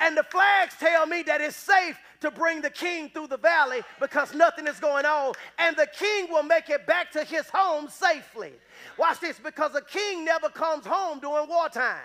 [0.00, 3.82] And the flags tell me that it's safe to bring the king through the valley
[4.00, 5.34] because nothing is going on.
[5.58, 8.52] And the king will make it back to his home safely.
[8.98, 12.00] Watch this because a king never comes home during wartime.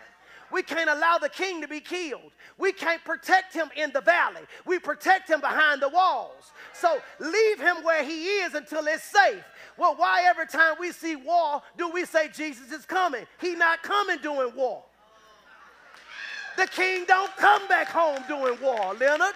[0.52, 2.32] We can't allow the king to be killed.
[2.58, 4.42] We can't protect him in the valley.
[4.66, 6.52] We protect him behind the walls.
[6.74, 9.44] So leave him where he is until it's safe.
[9.78, 13.26] Well, why every time we see war do we say Jesus is coming?
[13.40, 14.84] He not coming doing war.
[16.58, 19.36] The king don't come back home doing war, Leonard.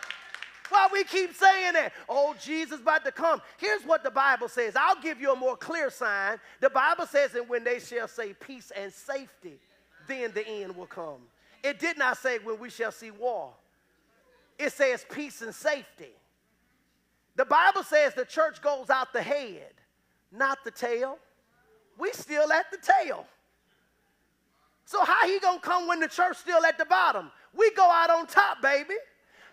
[0.69, 1.91] Why we keep saying that?
[2.07, 3.41] Oh, Jesus about to come.
[3.57, 4.73] Here's what the Bible says.
[4.75, 6.39] I'll give you a more clear sign.
[6.61, 9.59] The Bible says, and when they shall say peace and safety,
[10.11, 11.21] then the end will come.
[11.63, 13.51] It did not say when we shall see war.
[14.57, 16.13] It says peace and safety.
[17.35, 19.73] The Bible says the church goes out the head,
[20.31, 21.17] not the tail.
[21.97, 23.25] We still at the tail.
[24.85, 27.31] So how he gonna come when the church still at the bottom?
[27.55, 28.95] We go out on top, baby.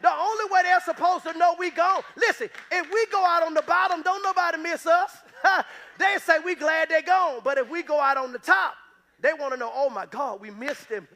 [0.01, 2.03] The only way they're supposed to know we gone.
[2.17, 5.17] Listen, if we go out on the bottom, don't nobody miss us.
[5.99, 7.41] they say we glad they're gone.
[7.43, 8.75] But if we go out on the top,
[9.21, 11.07] they want to know, oh my God, we missed him.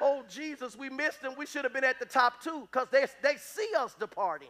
[0.00, 1.32] Oh Jesus, we missed him.
[1.38, 4.48] We should have been at the top too, because they, they see us departing.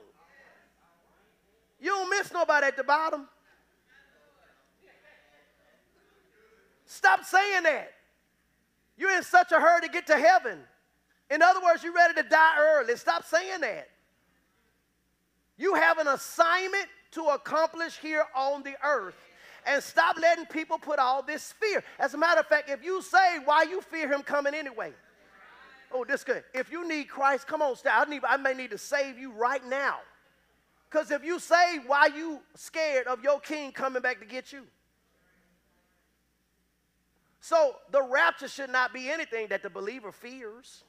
[1.80, 3.28] You don't miss nobody at the bottom.
[6.86, 7.92] Stop saying that.
[8.96, 10.60] You're in such a hurry to get to heaven.
[11.30, 12.96] In other words, you're ready to die early.
[12.96, 13.88] Stop saying that.
[15.56, 19.16] You have an assignment to accomplish here on the earth.
[19.66, 21.82] And stop letting people put all this fear.
[21.98, 24.92] As a matter of fact, if you say why you fear him coming anyway.
[25.92, 26.42] Oh, this good.
[26.52, 27.90] If you need Christ, come on, stay.
[27.90, 29.98] I, need, I may need to save you right now.
[30.90, 34.64] Because if you say why you scared of your king coming back to get you.
[37.40, 40.82] So the rapture should not be anything that the believer fears.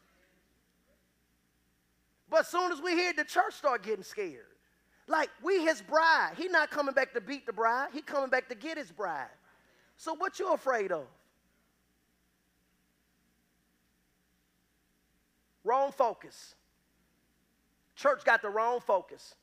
[2.29, 4.54] But soon as we hear the church start getting scared,
[5.07, 8.49] like we his bride, he not coming back to beat the bride, he coming back
[8.49, 9.29] to get his bride.
[9.97, 11.05] So what you afraid of?
[15.63, 16.55] Wrong focus.
[17.95, 19.35] Church got the wrong focus.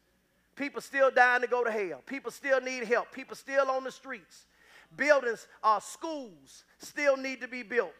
[0.54, 2.02] People still dying to go to hell.
[2.06, 3.10] People still need help.
[3.12, 4.46] People still on the streets.
[4.94, 7.94] Buildings, uh, schools still need to be built.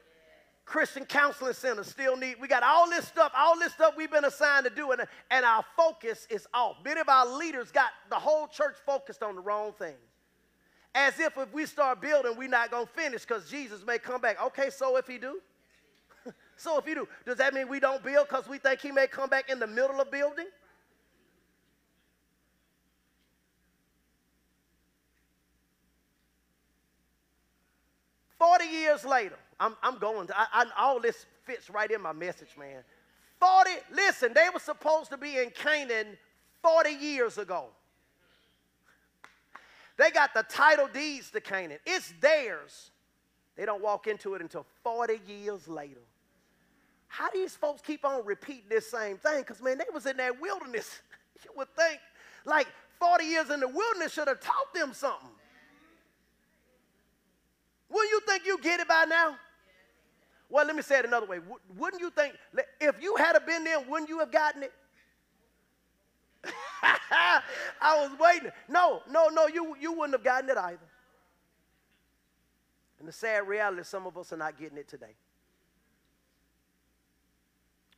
[0.65, 4.25] Christian counseling centers still need, we got all this stuff, all this stuff we've been
[4.25, 6.77] assigned to do, and, and our focus is off.
[6.85, 9.95] Many of our leaders got the whole church focused on the wrong thing.
[10.95, 14.21] As if if we start building, we're not going to finish because Jesus may come
[14.21, 14.41] back.
[14.47, 15.41] Okay, so if he do?
[16.57, 19.07] so if he do, does that mean we don't build because we think he may
[19.07, 20.47] come back in the middle of building?
[28.39, 32.13] Forty years later, I'm, I'm going to, I, I, all this fits right in my
[32.13, 32.83] message, man.
[33.39, 36.19] 40, listen, they were supposed to be in Canaan
[36.63, 37.67] 40 years ago.
[39.97, 42.91] They got the title deeds to Canaan, it's theirs.
[43.57, 46.01] They don't walk into it until 40 years later.
[47.07, 49.41] How do these folks keep on repeating this same thing?
[49.41, 51.03] Because, man, they was in that wilderness.
[51.45, 52.01] you would think,
[52.47, 52.67] like,
[52.99, 55.29] 40 years in the wilderness should have taught them something.
[57.91, 59.37] Wouldn't you think you get it by now?
[60.53, 61.39] Well, let me say it another way.
[61.79, 62.35] Wouldn't you think,
[62.79, 64.73] if you had been there, wouldn't you have gotten it?
[66.83, 67.41] I
[67.83, 68.51] was waiting.
[68.69, 70.79] No, no, no, you, you wouldn't have gotten it either.
[72.99, 75.15] And the sad reality is some of us are not getting it today.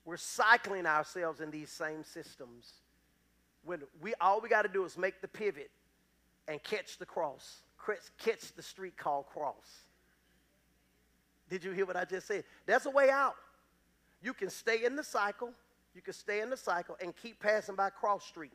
[0.05, 2.73] We're cycling ourselves in these same systems.
[3.65, 5.73] When we all we got to do is make the pivot
[6.47, 7.63] and catch the cross,
[8.19, 9.84] catch the street called cross.
[11.49, 12.45] Did you hear what I just said?
[12.67, 13.35] There's a way out.
[14.23, 15.51] You can stay in the cycle.
[15.95, 18.53] You can stay in the cycle and keep passing by Cross Street.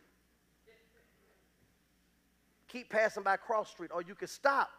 [2.68, 3.92] Keep passing by Cross Street.
[3.94, 4.70] Or you can stop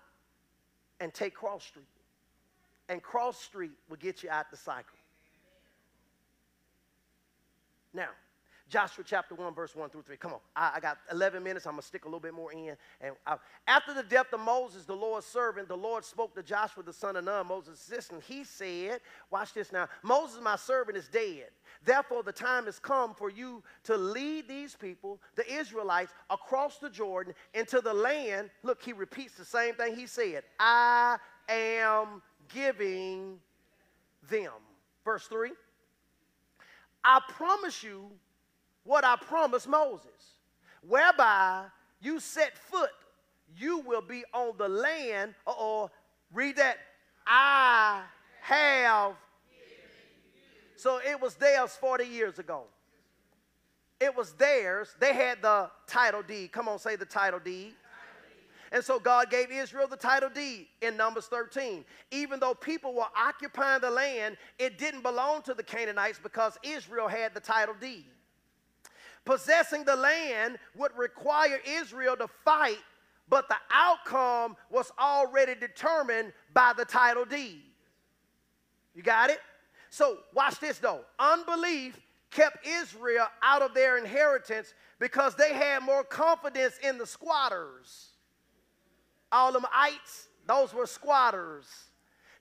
[1.00, 1.86] and take Cross Street.
[2.88, 4.98] And Cross Street will get you out the cycle.
[7.94, 8.10] Now,
[8.70, 10.16] Joshua chapter 1, verse 1 through 3.
[10.16, 10.38] Come on.
[10.54, 11.66] I, I got 11 minutes.
[11.66, 12.76] I'm going to stick a little bit more in.
[13.01, 13.36] And I,
[13.66, 17.16] after the death of Moses, the Lord's servant, the Lord spoke to Joshua, the son
[17.16, 18.22] of Nun, Moses' assistant.
[18.22, 19.88] He said, Watch this now.
[20.05, 21.49] Moses, my servant, is dead.
[21.84, 26.90] Therefore, the time has come for you to lead these people, the Israelites, across the
[26.90, 28.51] Jordan into the land.
[28.62, 31.18] Look, he repeats the same thing he said I
[31.49, 32.22] am
[32.55, 33.40] giving
[34.28, 34.53] them.
[35.05, 35.51] Verse 3
[37.03, 38.11] I promise you
[38.85, 40.39] what I promised Moses,
[40.87, 41.66] whereby
[42.01, 42.91] you set foot,
[43.57, 45.91] you will be on the land, or
[46.33, 46.78] read that,
[47.26, 48.03] I
[48.43, 49.14] have.
[50.76, 52.64] So it was theirs 40 years ago.
[54.01, 54.95] It was theirs.
[54.99, 56.53] They had the title deed.
[56.53, 57.74] Come on, say the title deed.
[58.72, 61.85] And so God gave Israel the title deed in Numbers 13.
[62.12, 67.09] Even though people were occupying the land, it didn't belong to the Canaanites because Israel
[67.09, 68.07] had the title deed.
[69.31, 72.83] Possessing the land would require Israel to fight,
[73.28, 77.62] but the outcome was already determined by the title deed.
[78.93, 79.39] You got it?
[79.89, 81.03] So, watch this though.
[81.20, 81.97] Unbelief
[82.33, 88.09] kept Israel out of their inheritance because they had more confidence in the squatters.
[89.31, 91.66] All them ites, those were squatters.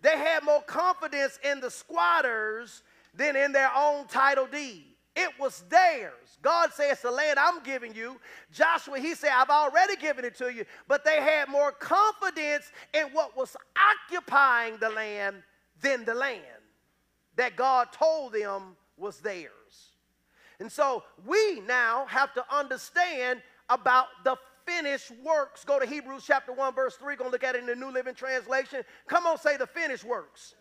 [0.01, 2.81] They had more confidence in the squatters
[3.13, 4.88] than in their own title deed.
[5.15, 6.37] It was theirs.
[6.41, 8.19] God says, the land I'm giving you.
[8.53, 10.65] Joshua, he said, I've already given it to you.
[10.87, 13.57] But they had more confidence in what was
[14.07, 15.43] occupying the land
[15.81, 16.43] than the land
[17.35, 19.93] that God told them was theirs.
[20.59, 24.35] And so we now have to understand about the
[24.65, 25.63] finished works.
[25.63, 27.15] Go to Hebrews chapter 1, verse 3.
[27.15, 28.83] Gonna look at it in the New Living Translation.
[29.07, 30.55] Come on, say the finished works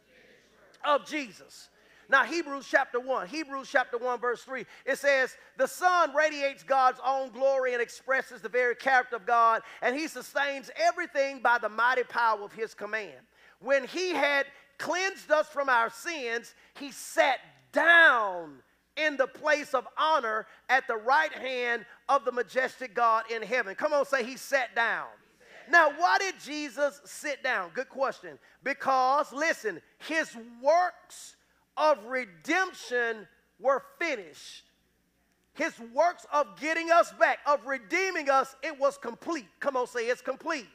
[0.84, 1.68] of Jesus.
[2.11, 7.00] Now, Hebrews chapter 1, Hebrews chapter 1, verse 3, it says, The Son radiates God's
[7.04, 11.68] own glory and expresses the very character of God, and he sustains everything by the
[11.68, 13.20] mighty power of his command.
[13.61, 14.46] When he had
[14.78, 17.40] cleansed us from our sins, he sat
[17.72, 18.62] down
[18.96, 23.74] in the place of honor at the right hand of the majestic God in heaven.
[23.74, 25.06] Come on, say he sat down.
[25.70, 27.70] Now, why did Jesus sit down?
[27.74, 28.38] Good question.
[28.64, 31.36] Because, listen, his works
[31.79, 33.26] of redemption
[33.61, 34.64] were finished.
[35.55, 39.47] His works of getting us back, of redeeming us, it was complete.
[39.61, 40.68] Come on, say it's complete.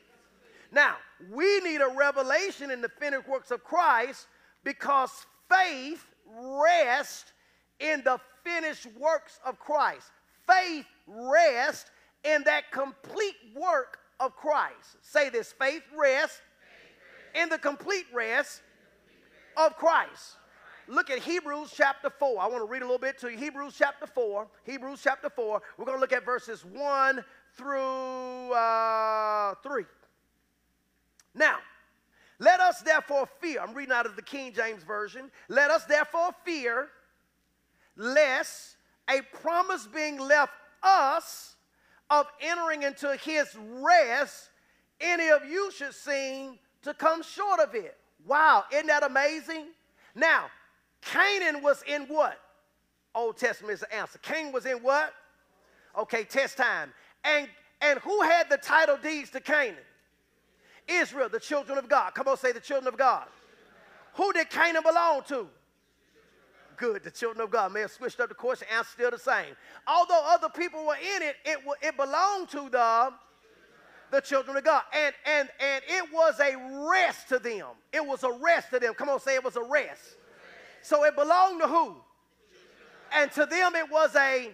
[0.71, 0.95] Now,
[1.31, 4.27] we need a revelation in the finished works of Christ
[4.63, 7.31] because faith rests
[7.79, 10.11] in the finished works of Christ.
[10.47, 11.89] Faith rests
[12.23, 14.97] in that complete work of Christ.
[15.01, 16.41] Say this faith rests
[17.35, 18.61] in the complete rest
[19.57, 20.37] of Christ.
[20.93, 22.39] Look at Hebrews chapter 4.
[22.39, 23.35] I want to read a little bit to you.
[23.35, 24.45] Hebrews chapter 4.
[24.63, 25.59] Hebrews chapter 4.
[25.75, 27.25] We're going to look at verses 1
[27.57, 29.85] through uh, 3.
[31.33, 31.55] Now,
[32.37, 33.59] let us therefore fear.
[33.59, 35.31] I'm reading out of the King James Version.
[35.49, 36.89] Let us therefore fear
[37.97, 38.77] lest
[39.09, 41.55] a promise being left us
[42.11, 43.47] of entering into his
[43.81, 44.51] rest,
[45.01, 47.97] any of you should seem to come short of it.
[48.27, 49.69] Wow, isn't that amazing?
[50.13, 50.51] Now,
[51.11, 52.39] Canaan was in what?
[53.15, 54.17] Old Testament is the answer.
[54.19, 55.13] Canaan was in what?
[55.97, 56.91] Okay, test time.
[57.23, 57.47] And
[57.81, 59.75] and who had the title deeds to Canaan?
[60.87, 62.13] Israel, the children of God.
[62.13, 63.25] Come on, say the children of God.
[64.15, 65.47] Who did Canaan belong to?
[66.77, 67.71] Good, the children of God.
[67.73, 69.55] May have switched up the question, answer still the same.
[69.87, 73.13] Although other people were in it, it, it belonged to the,
[74.11, 74.83] the children of God.
[74.93, 76.55] And, and, and it was a
[76.89, 77.67] rest to them.
[77.91, 78.93] It was a rest to them.
[78.93, 80.17] Come on, say it was a rest.
[80.83, 81.95] So it belonged to who?
[83.15, 84.51] And to them it was a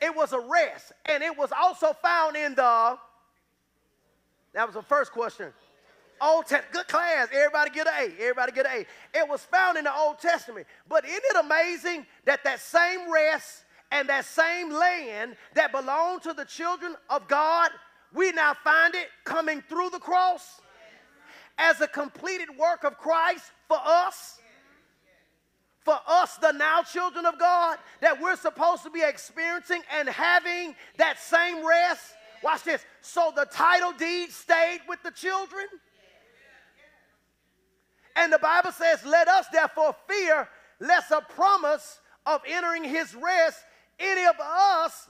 [0.00, 0.92] it was a rest.
[1.06, 2.98] And it was also found in the
[4.52, 5.52] that was the first question.
[6.20, 7.28] Old Testament, good class.
[7.32, 8.22] Everybody get an A.
[8.22, 8.72] Everybody get an
[9.14, 9.18] A.
[9.18, 10.66] It was found in the Old Testament.
[10.88, 16.32] But isn't it amazing that that same rest and that same land that belonged to
[16.32, 17.70] the children of God,
[18.12, 20.60] we now find it coming through the cross
[21.58, 24.38] as a completed work of Christ for us?
[25.84, 30.76] For us, the now children of God, that we're supposed to be experiencing and having
[30.96, 32.14] that same rest.
[32.42, 32.84] Watch this.
[33.00, 35.66] So the title deed stayed with the children.
[38.14, 43.58] And the Bible says, Let us therefore fear lest a promise of entering his rest,
[43.98, 45.08] any of us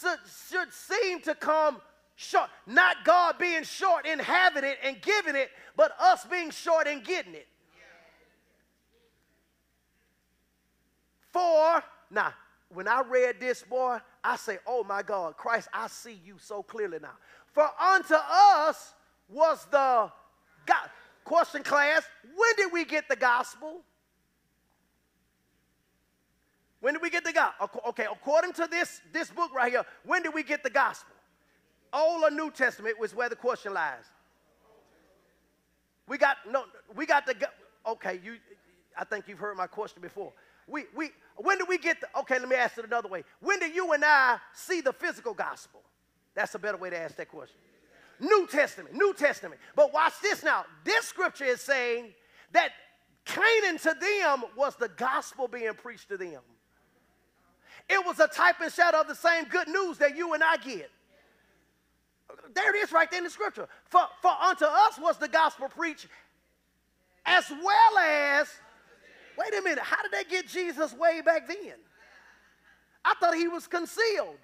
[0.00, 0.18] should,
[0.50, 1.78] should seem to come
[2.16, 2.50] short.
[2.66, 7.02] Not God being short in having it and giving it, but us being short in
[7.02, 7.46] getting it.
[11.32, 12.32] For, now,
[12.70, 16.62] when I read this, boy, I say, oh my God, Christ, I see you so
[16.62, 17.16] clearly now.
[17.52, 18.94] For unto us
[19.28, 20.10] was the
[20.66, 20.90] God.
[21.24, 23.82] Question, class, when did we get the gospel?
[26.80, 27.82] When did we get the gospel?
[27.88, 31.14] Okay, according to this, this book right here, when did we get the gospel?
[31.92, 34.04] Old or New Testament was where the question lies.
[36.06, 36.64] We got no,
[36.94, 37.34] we got the
[37.86, 38.20] okay.
[38.22, 38.36] You,
[38.96, 40.32] I think you've heard my question before.
[40.68, 43.24] We, we, when do we get the, okay, let me ask it another way.
[43.40, 45.80] When do you and I see the physical gospel?
[46.34, 47.56] That's a better way to ask that question.
[48.20, 49.60] New Testament, New Testament.
[49.74, 50.64] But watch this now.
[50.84, 52.12] This scripture is saying
[52.52, 52.70] that
[53.24, 56.40] Canaan to them was the gospel being preached to them.
[57.88, 60.56] It was a type and shadow of the same good news that you and I
[60.58, 60.90] get.
[62.54, 63.68] There it is right there in the scripture.
[63.86, 66.06] For, for unto us was the gospel preached,
[67.24, 68.48] as well as,
[69.38, 71.74] wait a minute, how did they get Jesus way back then?
[73.04, 74.38] I thought he was concealed.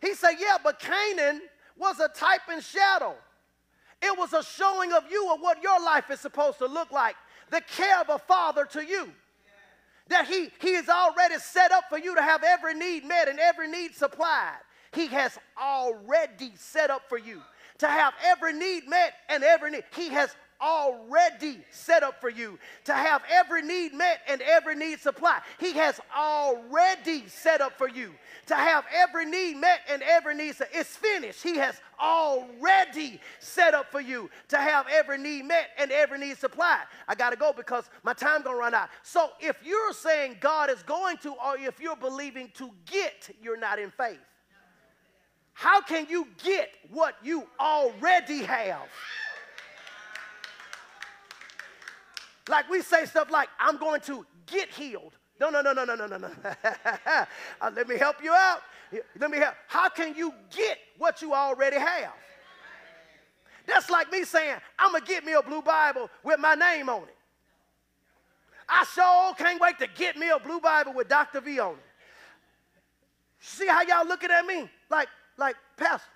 [0.00, 1.40] He said, yeah, but Canaan
[1.76, 3.14] was a type and shadow.
[4.02, 7.16] It was a showing of you of what your life is supposed to look like.
[7.50, 9.10] The care of a father to you.
[10.08, 13.40] That he, he is already set up for you to have every need met and
[13.40, 14.58] every need supplied.
[14.92, 17.42] He has already set up for you
[17.78, 19.84] to have every need met and every need.
[19.94, 25.00] He has already set up for you to have every need met and every need
[25.00, 25.42] supplied.
[25.58, 28.12] He has already set up for you
[28.46, 30.54] to have every need met and every need.
[30.72, 31.42] It's finished.
[31.42, 36.38] He has already set up for you to have every need met and every need
[36.38, 36.84] supplied.
[37.08, 38.88] I got to go because my time going to run out.
[39.02, 43.58] So if you're saying God is going to, or if you're believing to get, you're
[43.58, 44.18] not in faith.
[45.52, 48.88] How can you get what you already have?
[52.48, 55.12] Like we say stuff like, I'm going to get healed.
[55.38, 56.30] No, no, no, no, no, no, no, no.
[57.60, 58.60] uh, let me help you out.
[59.18, 59.54] Let me help.
[59.66, 62.14] How can you get what you already have?
[63.66, 66.88] That's like me saying, I'm going to get me a blue Bible with my name
[66.88, 67.16] on it.
[68.68, 71.40] I sure can't wait to get me a blue Bible with Dr.
[71.40, 71.78] V on it.
[73.40, 74.68] See how y'all looking at me?
[74.90, 76.08] Like, like, Pastor,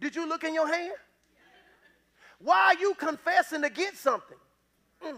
[0.00, 0.92] did you look in your hand?
[2.38, 4.36] Why are you confessing to get something?
[5.04, 5.16] Mm.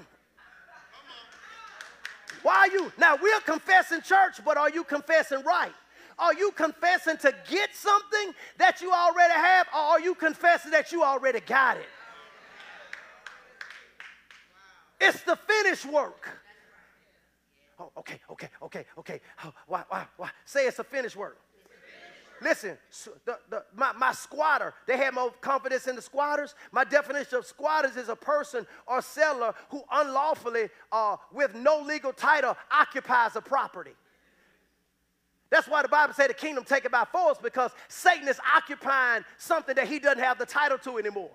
[2.42, 2.92] Why are you?
[2.98, 5.72] Now, we're confessing church, but are you confessing right?
[6.18, 10.92] Are you confessing to get something that you already have, or are you confessing that
[10.92, 11.88] you already got it?
[15.00, 16.28] It's the finished work.
[17.78, 19.20] Oh, okay, okay, okay, okay.
[19.44, 20.30] Oh, why, why, why?
[20.44, 21.38] Say it's a finished work.
[22.42, 22.76] Listen,
[23.24, 26.54] the, the, my, my squatter, they have more confidence in the squatters.
[26.72, 32.12] My definition of squatters is a person or seller who unlawfully, uh, with no legal
[32.12, 33.92] title, occupies a property.
[35.50, 39.74] That's why the Bible said the kingdom taken by force because Satan is occupying something
[39.74, 41.30] that he doesn't have the title to anymore.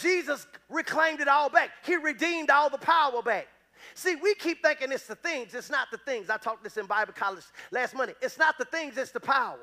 [0.00, 1.70] Jesus reclaimed it all back.
[1.84, 3.48] He redeemed all the power back.
[3.94, 5.52] See, we keep thinking it's the things.
[5.54, 6.30] It's not the things.
[6.30, 8.14] I taught this in Bible college last Monday.
[8.22, 9.58] It's not the things, it's the power.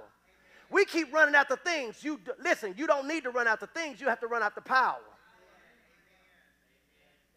[0.69, 2.03] We keep running after things.
[2.03, 4.99] You listen, you don't need to run after things, you have to run after power.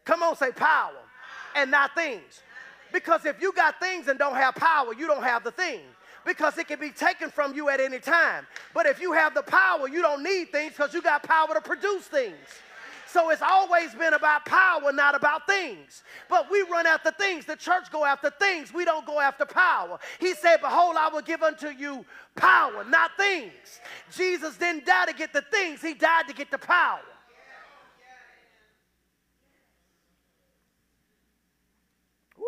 [0.04, 0.96] Come on, say power
[1.54, 2.42] and not things.
[2.92, 5.80] Because if you got things and don't have power, you don't have the thing.
[6.26, 8.46] Because it can be taken from you at any time.
[8.74, 11.60] But if you have the power, you don't need things because you got power to
[11.60, 12.36] produce things.
[13.12, 16.04] So it's always been about power, not about things.
[16.28, 17.44] But we run after things.
[17.44, 18.72] The church go after things.
[18.72, 19.98] We don't go after power.
[20.20, 22.04] He said, Behold, I will give unto you
[22.36, 23.80] power, not things.
[24.12, 27.00] Jesus didn't die to get the things, he died to get the power.
[32.38, 32.44] Woo!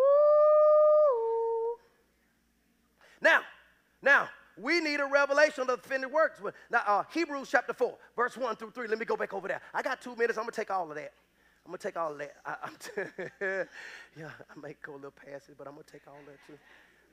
[3.21, 3.41] Now,
[4.01, 4.29] now,
[4.61, 6.41] we need a revelation of the finished works.
[6.71, 8.89] Now, uh, Hebrews chapter 4, verse 1 through 3.
[8.89, 9.61] Let me go back over there.
[9.73, 10.39] I got two minutes.
[10.39, 11.13] I'm going to take all of that.
[11.65, 12.35] I'm going to take all of that.
[12.45, 12.77] I, am
[14.19, 16.27] yeah, I might go a little past it, but I'm going to take all of
[16.27, 16.59] that too.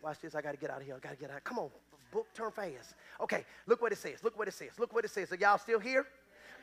[0.04, 0.34] Watch this.
[0.34, 0.96] I got to get out of here.
[0.96, 1.44] I got to get out.
[1.44, 1.70] Come on.
[2.12, 2.96] Book, turn fast.
[3.22, 4.24] Okay, look what it says.
[4.24, 4.72] Look what it says.
[4.80, 5.32] Look what it says.
[5.32, 6.08] Are y'all still here?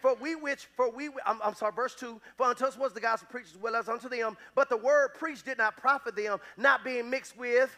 [0.03, 3.01] For we which, for we, I'm, I'm, sorry, verse 2, for unto us was the
[3.01, 6.39] gospel preached as well as unto them, but the word preached did not profit them,
[6.57, 7.75] not being mixed with,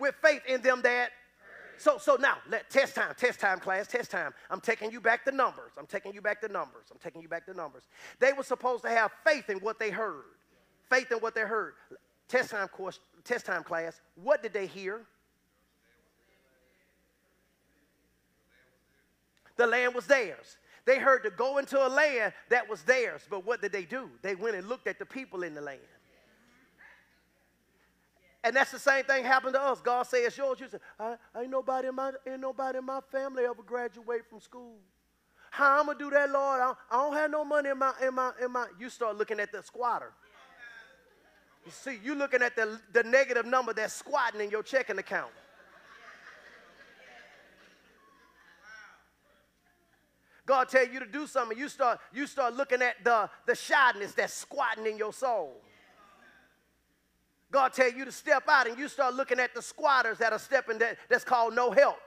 [0.00, 1.10] with faith in them that
[1.78, 4.32] so, so now, let, test time, test time, class, test time.
[4.50, 5.72] I'm taking you back the numbers.
[5.78, 6.86] I'm taking you back the numbers.
[6.90, 7.84] I'm taking you back the numbers.
[8.20, 10.24] They were supposed to have faith in what they heard.
[10.90, 11.74] Faith in what they heard.
[12.28, 14.00] Test time course, test time class.
[14.22, 15.02] What did they hear?
[19.56, 20.56] The land was theirs.
[20.84, 23.22] They heard to go into a land that was theirs.
[23.28, 24.10] But what did they do?
[24.22, 25.80] They went and looked at the people in the land.
[28.46, 29.80] And that's the same thing happened to us.
[29.80, 30.60] God says it's yours.
[30.60, 34.40] You say, I, ain't nobody in my ain't nobody in my family ever graduate from
[34.40, 34.76] school.
[35.50, 36.60] How I'm gonna do that, Lord?
[36.60, 38.66] I, I don't have no money in my in my in my.
[38.78, 40.12] You start looking at the squatter.
[41.64, 45.32] You see, you looking at the, the negative number that's squatting in your checking account.
[50.46, 54.12] God tell you to do something, you start you start looking at the the shyness
[54.12, 55.60] that's squatting in your soul.
[57.52, 60.38] God tell you to step out and you start looking at the squatters that are
[60.38, 61.98] stepping that, that's called no help.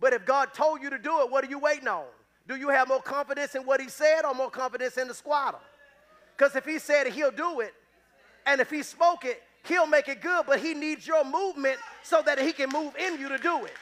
[0.00, 2.04] But if God told you to do it, what are you waiting on?
[2.46, 5.58] Do you have more confidence in what he said or more confidence in the squatter?
[6.36, 7.74] Because if he said it, he'll do it.
[8.46, 12.22] And if he spoke it, he'll make it good, but he needs your movement so
[12.24, 13.74] that he can move in you to do it.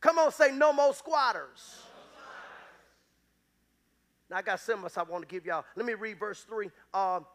[0.00, 1.82] Come on, say no more squatters.
[4.30, 5.64] Now I got some I want to give y'all.
[5.76, 6.70] Let me read verse 3.
[6.92, 7.26] Um,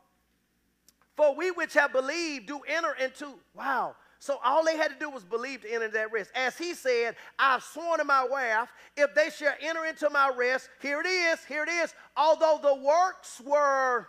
[1.15, 3.95] For we which have believed do enter into, wow.
[4.19, 6.31] So all they had to do was believe to enter that rest.
[6.33, 10.69] As he said, I've sworn to my wrath, if they shall enter into my rest,
[10.81, 11.93] here it is, here it is.
[12.15, 14.07] Although the works were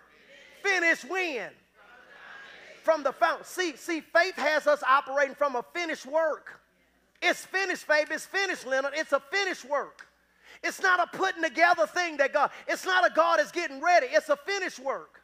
[0.62, 1.48] finished when?
[2.84, 3.44] From the fountain.
[3.44, 6.60] See, see, faith has us operating from a finished work.
[7.20, 8.08] It's finished, faith.
[8.10, 8.92] It's finished, Leonard.
[8.94, 10.06] It's a finished work.
[10.64, 14.06] It's not a putting together thing that God, it's not a God is getting ready.
[14.10, 15.20] It's a finished work.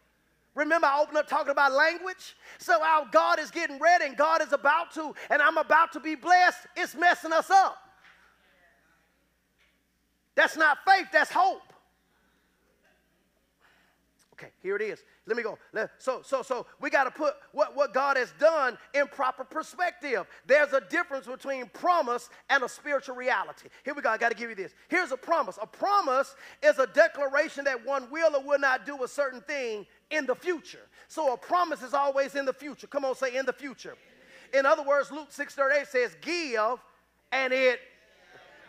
[0.55, 2.36] Remember, I opened up talking about language?
[2.59, 6.01] So our God is getting ready and God is about to, and I'm about to
[6.01, 6.66] be blessed.
[6.76, 7.78] It's messing us up.
[10.34, 11.62] That's not faith, that's hope.
[14.34, 15.03] Okay, here it is.
[15.30, 15.58] Let me go.
[15.98, 20.26] So, so, so we got to put what, what God has done in proper perspective.
[20.44, 23.68] There's a difference between promise and a spiritual reality.
[23.84, 24.10] Here we go.
[24.10, 24.74] I got to give you this.
[24.88, 25.56] Here's a promise.
[25.62, 29.86] A promise is a declaration that one will or will not do a certain thing
[30.10, 30.88] in the future.
[31.06, 32.88] So a promise is always in the future.
[32.88, 33.94] Come on, say in the future.
[34.52, 36.80] In other words, Luke 6:38 says, "Give,
[37.30, 37.80] and it."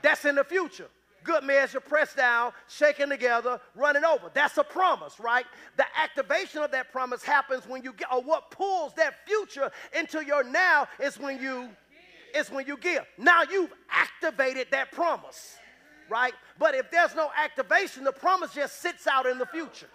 [0.04, 0.90] That's in the future
[1.24, 4.32] good measure, pressed down, shaken together, running over.
[4.34, 5.46] That's a promise, right?
[5.78, 10.26] The activation of that promise happens when you get, or what pulls that future into
[10.26, 11.70] your now is when you,
[12.36, 13.06] is when you give.
[13.18, 15.58] Now you've activated that promise,
[16.10, 16.34] right?
[16.60, 19.90] But if there's no activation, the promise just sits out in the future.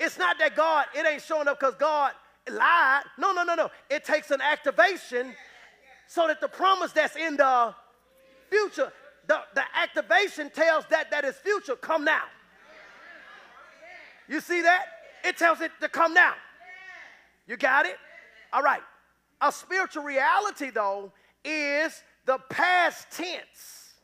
[0.00, 2.12] It's not that God, it ain't showing up because God
[2.50, 3.04] lied.
[3.18, 3.70] No, no, no, no.
[3.88, 5.34] It takes an activation
[6.06, 7.74] so that the promise that's in the
[8.50, 8.92] future
[9.26, 12.24] the, the activation tells that that is future, come now.
[14.28, 14.86] You see that?
[15.24, 16.34] It tells it to come now.
[17.46, 17.96] You got it?
[18.52, 18.82] All right.
[19.40, 21.12] A spiritual reality, though,
[21.44, 23.94] is the past tense.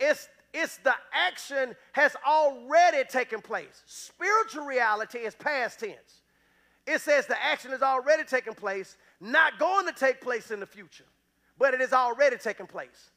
[0.00, 3.82] It's, it's the action has already taken place.
[3.86, 6.22] Spiritual reality is past tense.
[6.86, 10.66] It says the action has already taken place, not going to take place in the
[10.66, 11.04] future,
[11.58, 13.10] but it is already taken place.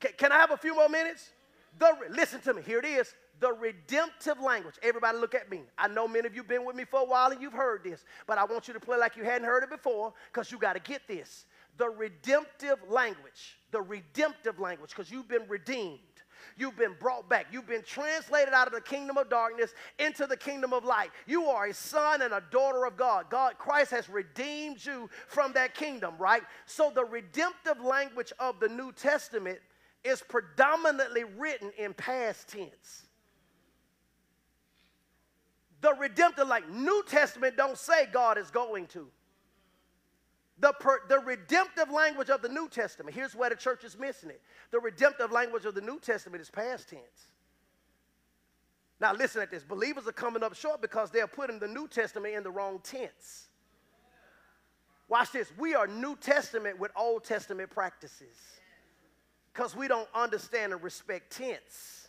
[0.00, 1.30] Can, can I have a few more minutes?
[1.78, 2.62] The, listen to me.
[2.62, 3.14] Here it is.
[3.40, 4.74] The redemptive language.
[4.82, 5.62] Everybody look at me.
[5.76, 7.84] I know many of you have been with me for a while and you've heard
[7.84, 10.58] this, but I want you to play like you hadn't heard it before because you
[10.58, 11.46] got to get this.
[11.76, 13.58] The redemptive language.
[13.70, 16.00] The redemptive language because you've been redeemed.
[16.56, 17.46] You've been brought back.
[17.52, 21.10] You've been translated out of the kingdom of darkness into the kingdom of light.
[21.26, 23.26] You are a son and a daughter of God.
[23.30, 26.42] God, Christ has redeemed you from that kingdom, right?
[26.66, 29.58] So the redemptive language of the New Testament
[30.04, 33.06] is predominantly written in past tense.
[35.80, 39.08] The redemptive, like New Testament, don't say God is going to.
[40.60, 44.30] The, per, the redemptive language of the New Testament, here's where the church is missing
[44.30, 44.42] it.
[44.72, 47.28] The redemptive language of the New Testament is past tense.
[49.00, 49.62] Now, listen at this.
[49.62, 53.46] Believers are coming up short because they're putting the New Testament in the wrong tense.
[55.08, 55.52] Watch this.
[55.56, 58.57] We are New Testament with Old Testament practices
[59.58, 62.06] because we don't understand and respect tense.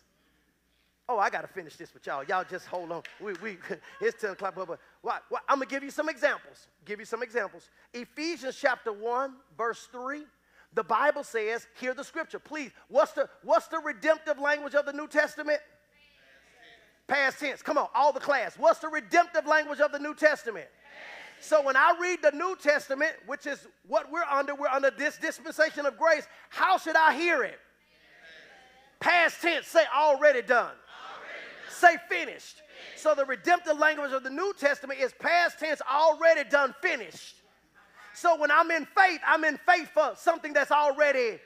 [1.08, 2.24] Oh, I got to finish this with y'all.
[2.24, 3.02] Y'all just hold on.
[3.20, 3.58] We, we,
[4.02, 4.54] it's 10 o'clock.
[4.56, 6.68] But, but I'm going to give you some examples.
[6.86, 7.68] Give you some examples.
[7.92, 10.26] Ephesians chapter 1, verse 3.
[10.76, 12.70] The Bible says, hear the scripture, please.
[12.88, 15.60] What's the, what's the redemptive language of the New Testament?
[17.08, 17.64] Past tense.
[17.64, 18.60] Come on, all the class.
[18.60, 20.68] What's the redemptive language of the New Testament?
[21.42, 25.18] So when I read the New Testament, which is what we're under, we're under this
[25.18, 27.60] dispensation of grace, how should I hear it?
[29.00, 30.66] Past tense, say already done.
[30.66, 30.76] Already
[31.66, 31.70] done.
[31.70, 32.58] Say finished.
[32.58, 32.62] finished.
[32.98, 37.36] So the redemptive language of the New Testament is past tense, already done, finished.
[38.14, 41.40] So when I'm in faith, I'm in faith for something that's already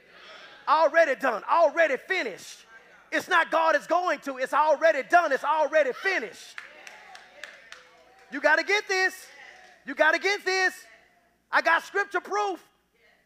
[0.67, 2.65] already done, already finished.
[3.11, 6.55] It's not God is going to, it's already done, it's already finished.
[8.31, 9.13] You got to get this.
[9.85, 10.73] You got to get this.
[11.51, 12.59] I got scripture proof.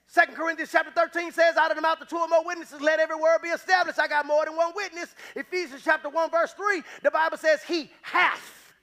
[0.07, 2.99] Second Corinthians chapter 13 says, out of the mouth of two or more witnesses, let
[2.99, 3.99] every word be established.
[3.99, 5.13] I got more than one witness.
[5.35, 8.73] Ephesians chapter 1, verse 3, the Bible says, He hath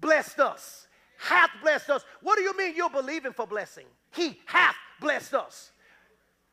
[0.00, 0.86] blessed us.
[1.18, 2.04] Hath blessed us.
[2.22, 3.84] What do you mean you're believing for blessing?
[4.12, 5.72] He hath blessed us.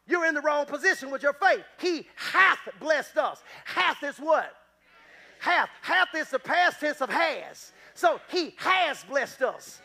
[0.05, 1.63] You're in the wrong position with your faith.
[1.79, 3.41] He hath blessed us.
[3.63, 4.53] Hath is what?
[5.39, 5.69] Hath.
[5.81, 7.71] Hath is the past tense of has.
[7.93, 9.81] So he has blessed us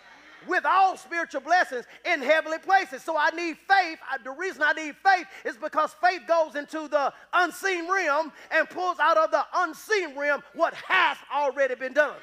[0.46, 3.02] with all spiritual blessings in heavenly places.
[3.02, 3.98] So I need faith.
[4.10, 8.68] I, the reason I need faith is because faith goes into the unseen realm and
[8.68, 12.16] pulls out of the unseen realm what has already been done.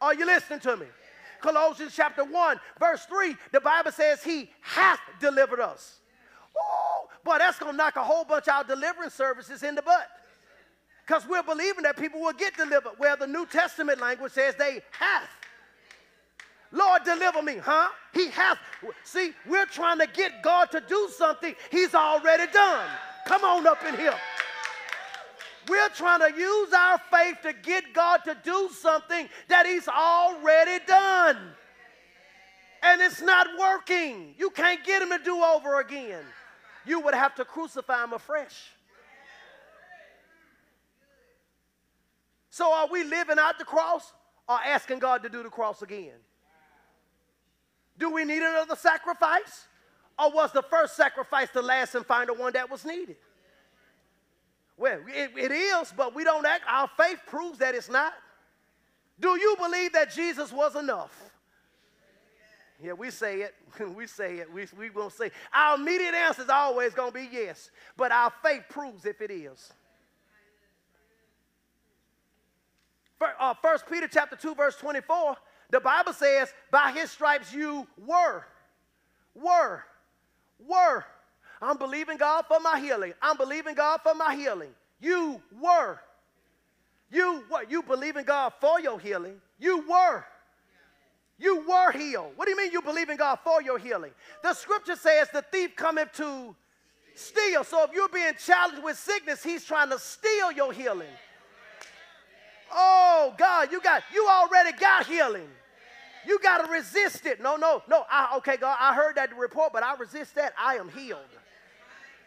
[0.00, 0.86] Are you listening to me?
[1.40, 6.00] Colossians chapter 1, verse 3, the Bible says, He hath delivered us.
[6.56, 9.82] Oh, boy, that's going to knock a whole bunch of our deliverance services in the
[9.82, 10.08] butt.
[11.06, 14.82] Because we're believing that people will get delivered, where the New Testament language says they
[14.90, 15.28] have.
[16.70, 17.88] Lord, deliver me, huh?
[18.12, 18.58] He has.
[19.04, 22.86] See, we're trying to get God to do something He's already done.
[23.26, 24.14] Come on up in here.
[25.68, 30.84] We're trying to use our faith to get God to do something that He's already
[30.86, 31.36] done.
[32.82, 34.34] And it's not working.
[34.38, 36.24] You can't get Him to do over again.
[36.86, 38.70] You would have to crucify Him afresh.
[42.50, 44.12] So are we living out the cross
[44.48, 46.14] or asking God to do the cross again?
[47.98, 49.66] Do we need another sacrifice?
[50.18, 53.16] Or was the first sacrifice the last and final one that was needed?
[54.76, 56.64] Well, it, it is, but we don't act.
[56.68, 58.12] Our faith proves that it's not.
[59.20, 61.12] Do you believe that Jesus was enough?
[62.82, 63.54] Yeah, we say it.
[63.96, 64.52] we say it.
[64.52, 65.32] We, we will say.
[65.52, 69.32] Our immediate answer is always going to be yes, but our faith proves if it
[69.32, 69.72] is.
[73.20, 75.36] Uh, First Peter chapter 2, verse 24,
[75.70, 78.44] the Bible says, by his stripes you were,
[79.34, 79.84] were,
[80.66, 81.04] were.
[81.60, 83.12] I'm believing God for my healing.
[83.20, 84.70] I'm believing God for my healing.
[85.00, 86.00] You were.
[87.10, 87.70] You what?
[87.70, 89.40] You believe in God for your healing.
[89.58, 90.24] You were.
[91.38, 92.32] You were healed.
[92.36, 94.12] What do you mean you believe in God for your healing?
[94.42, 96.54] The scripture says the thief cometh to
[97.14, 97.64] steal.
[97.64, 101.08] So if you're being challenged with sickness, he's trying to steal your healing.
[102.72, 105.48] Oh God, you got you already got healing.
[106.26, 107.40] You got to resist it.
[107.40, 108.04] No, no, no.
[108.10, 110.52] I, okay, God, I heard that report, but I resist that.
[110.58, 111.20] I am healed.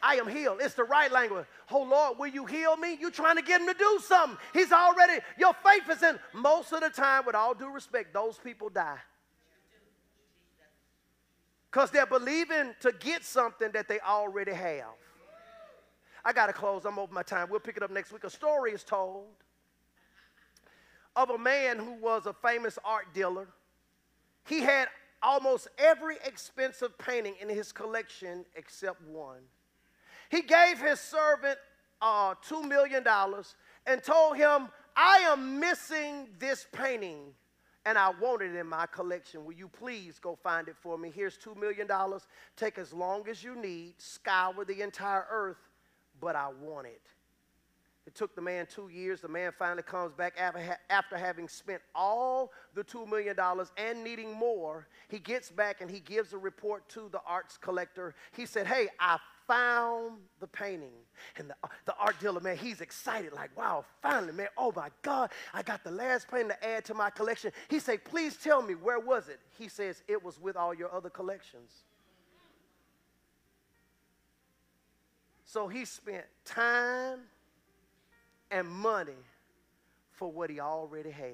[0.04, 0.60] I am healed.
[0.62, 1.46] It's the right language.
[1.72, 2.98] Oh Lord, will you heal me?
[3.00, 4.38] You trying to get him to do something.
[4.54, 6.18] He's already, your faith is in.
[6.34, 8.98] Most of the time, with all due respect, those people die.
[11.70, 14.96] Because they're believing to get something that they already have.
[16.26, 16.86] I got to close.
[16.86, 17.48] I'm over my time.
[17.50, 18.24] We'll pick it up next week.
[18.24, 19.28] A story is told
[21.16, 23.48] of a man who was a famous art dealer.
[24.46, 24.88] He had
[25.22, 29.42] almost every expensive painting in his collection except one.
[30.30, 31.58] He gave his servant
[32.02, 33.04] uh, $2 million
[33.86, 37.34] and told him, I am missing this painting
[37.86, 39.44] and I want it in my collection.
[39.46, 41.12] Will you please go find it for me?
[41.14, 41.88] Here's $2 million.
[42.56, 45.70] Take as long as you need, scour the entire earth,
[46.20, 47.02] but I want it.
[48.08, 49.22] It took the man two years.
[49.22, 53.36] The man finally comes back after, having spent all the $2 million
[53.78, 54.88] and needing more.
[55.08, 58.16] He gets back and he gives a report to the arts collector.
[58.36, 60.94] He said, Hey, I found the painting.
[61.38, 65.30] And the, the art dealer, man, he's excited, like, wow, finally, man, oh my God,
[65.54, 67.52] I got the last painting to add to my collection.
[67.70, 69.40] He said, Please tell me, where was it?
[69.60, 71.84] He says, It was with all your other collections.
[75.44, 77.20] So he spent time
[78.52, 79.14] and money
[80.12, 81.32] for what he already had.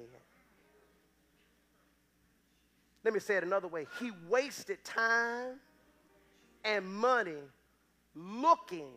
[3.04, 3.86] Let me say it another way.
[4.00, 5.60] He wasted time
[6.64, 7.42] and money
[8.14, 8.92] looking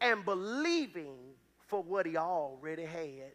[0.00, 1.16] and believing
[1.66, 3.32] for what he already had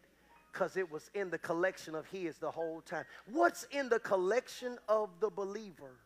[0.51, 3.05] because it was in the collection of his the whole time.
[3.31, 5.97] What's in the collection of the believer?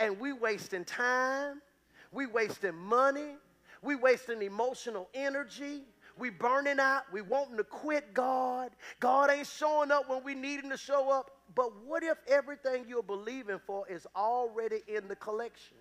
[0.00, 1.62] And we wasting time,
[2.10, 3.36] we wasting money,
[3.80, 5.82] we wasting emotional energy,
[6.18, 7.02] we burning out.
[7.12, 8.70] We wanting to quit God.
[9.00, 11.30] God ain't showing up when we need him to show up.
[11.54, 15.76] But what if everything you're believing for is already in the collection?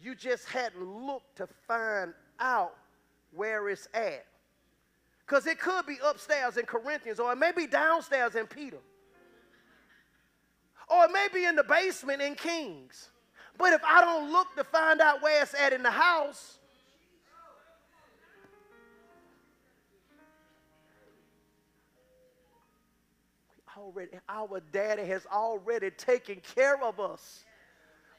[0.00, 2.74] You just hadn't looked to find out
[3.32, 4.24] where it's at.
[5.26, 8.78] Because it could be upstairs in Corinthians, or it may be downstairs in Peter,
[10.88, 13.10] or it may be in the basement in Kings.
[13.58, 16.58] But if I don't look to find out where it's at in the house,
[23.76, 27.44] already, our daddy has already taken care of us.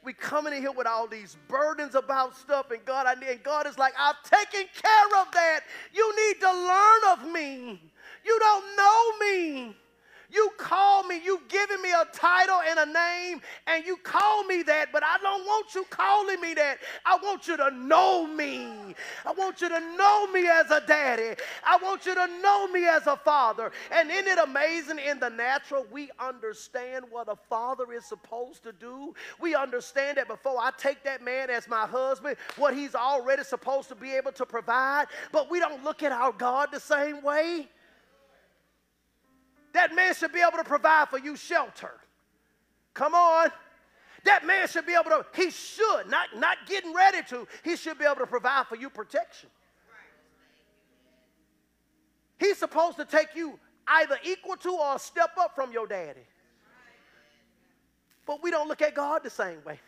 [0.04, 3.68] We coming in here with all these burdens about stuff, and God, I and God
[3.68, 5.62] is like, I've taken care of that.
[5.94, 7.82] You need to learn of me.
[8.26, 9.76] You don't know me.
[10.30, 14.62] You call me, you've given me a title and a name, and you call me
[14.64, 16.80] that, but I don't want you calling me that.
[17.06, 18.94] I want you to know me.
[19.26, 21.40] I want you to know me as a daddy.
[21.64, 23.72] I want you to know me as a father.
[23.90, 28.74] And isn't it amazing in the natural, we understand what a father is supposed to
[28.74, 29.14] do?
[29.40, 33.88] We understand that before I take that man as my husband, what he's already supposed
[33.90, 37.70] to be able to provide, but we don't look at our God the same way.
[39.78, 41.92] That man should be able to provide for you shelter.
[42.96, 43.52] Come on.
[44.24, 48.00] that man should be able to, he should, not, not getting ready to, he should
[48.00, 49.50] be able to provide for you protection.
[52.40, 56.26] He's supposed to take you either equal to or step up from your daddy.
[58.26, 59.80] But we don't look at God the same way.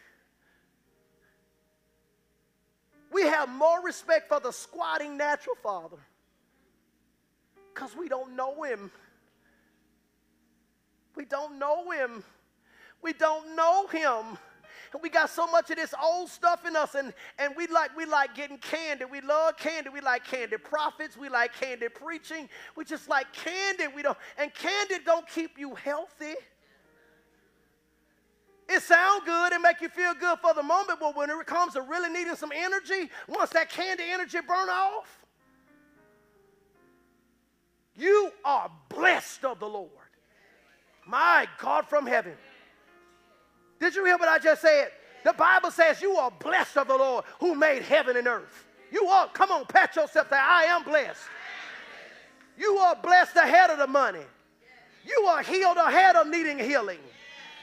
[3.11, 5.97] We have more respect for the squatting natural father
[7.73, 8.91] because we don't know him.
[11.15, 12.23] We don't know him.
[13.01, 14.37] We don't know him.
[14.91, 17.95] And we got so much of this old stuff in us, and, and we like
[17.95, 19.05] we like getting candy.
[19.05, 19.89] We love candy.
[19.89, 21.15] We like candy prophets.
[21.15, 22.49] We like candy preaching.
[22.75, 23.85] We just like candy.
[23.93, 26.33] We don't, and candy don't keep you healthy.
[28.67, 31.73] It sounds good and make you feel good for the moment, but when it comes
[31.73, 35.25] to really needing some energy, once that candy energy burn off,
[37.95, 39.89] you are blessed of the Lord.
[41.09, 42.33] My God from heaven.
[43.79, 44.89] Did you hear what I just said?
[45.23, 48.67] The Bible says you are blessed of the Lord who made heaven and earth.
[48.91, 51.21] You are, come on, pat yourself, say, I am blessed.
[52.57, 54.21] You are blessed ahead of the money.
[55.03, 56.99] You are healed ahead of needing healing.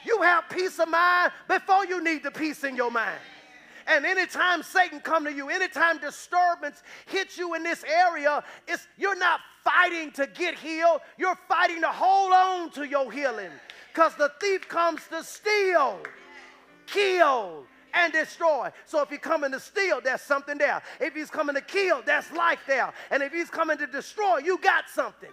[0.05, 3.21] You have peace of mind before you need the peace in your mind.
[3.87, 9.17] And anytime Satan come to you, anytime disturbance hits you in this area, it's, you're
[9.17, 11.01] not fighting to get healed.
[11.19, 13.51] You're fighting to hold on to your healing.
[13.93, 15.99] Because the thief comes to steal,
[16.87, 17.65] kill,
[17.95, 18.71] and destroy.
[18.85, 20.83] So if he's coming to steal, there's something there.
[21.01, 22.93] If he's coming to kill, there's life there.
[23.11, 25.31] And if he's coming to destroy, you got something.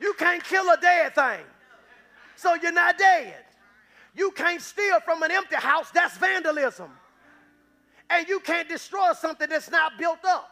[0.00, 1.44] You can't kill a dead thing.
[2.34, 3.36] So you're not dead.
[4.14, 6.90] You can't steal from an empty house, that's vandalism.
[8.10, 10.51] And you can't destroy something that's not built up.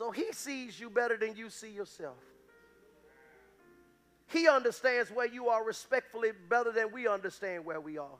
[0.00, 2.16] So he sees you better than you see yourself.
[4.28, 8.16] He understands where you are respectfully better than we understand where we are.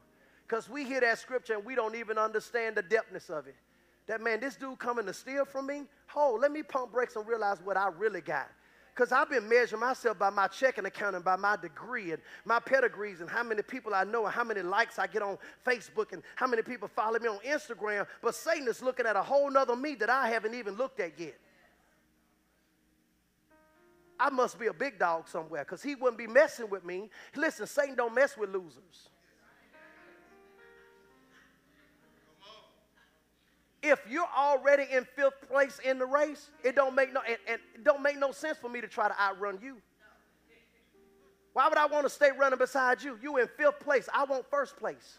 [0.47, 3.57] Because we hear that scripture and we don't even understand the depthness of it.
[4.09, 5.85] That man, this dude coming to steal from me?
[6.15, 8.51] Oh, let me pump brakes and realize what I really got.
[8.95, 12.61] Because I've been measuring myself by my checking account and by my degree and my
[12.61, 16.13] pedigrees and how many people I know and how many likes I get on Facebook
[16.13, 18.07] and how many people follow me on Instagram.
[18.21, 21.19] But Satan is looking at a whole nother me that I haven't even looked at
[21.19, 21.39] yet.
[24.21, 27.09] I must be a big dog somewhere because he wouldn't be messing with me.
[27.35, 29.09] Listen, Satan don't mess with losers.
[33.83, 37.83] If you're already in fifth place in the race, it don't make no and, it
[37.83, 39.79] don't make no sense for me to try to outrun you.
[41.55, 43.19] Why would I want to stay running beside you?
[43.23, 44.07] You in fifth place.
[44.13, 45.19] I want first place.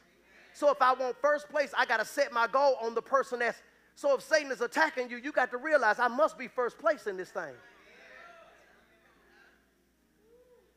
[0.53, 3.39] So if I want first place, I got to set my goal on the person
[3.39, 3.59] that's.
[3.95, 7.07] So if Satan is attacking you, you got to realize I must be first place
[7.07, 7.53] in this thing.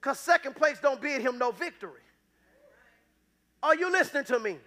[0.04, 2.02] Because second place don't bid him no victory.
[3.62, 4.58] Are you listening to me?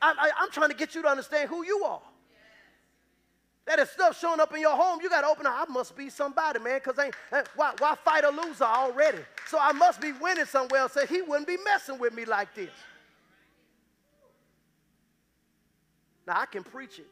[0.00, 2.00] I, am trying to get you to understand who you are.
[3.66, 5.54] That is stuff showing up in your home, you got to open up.
[5.56, 9.18] I must be somebody, man, because ain't eh, why, why fight a loser already?
[9.48, 10.88] So I must be winning somewhere.
[10.88, 12.70] So he wouldn't be messing with me like this.
[16.28, 17.08] Now I can preach it,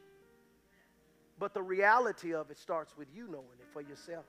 [1.37, 4.23] but the reality of it starts with you knowing it for yourself.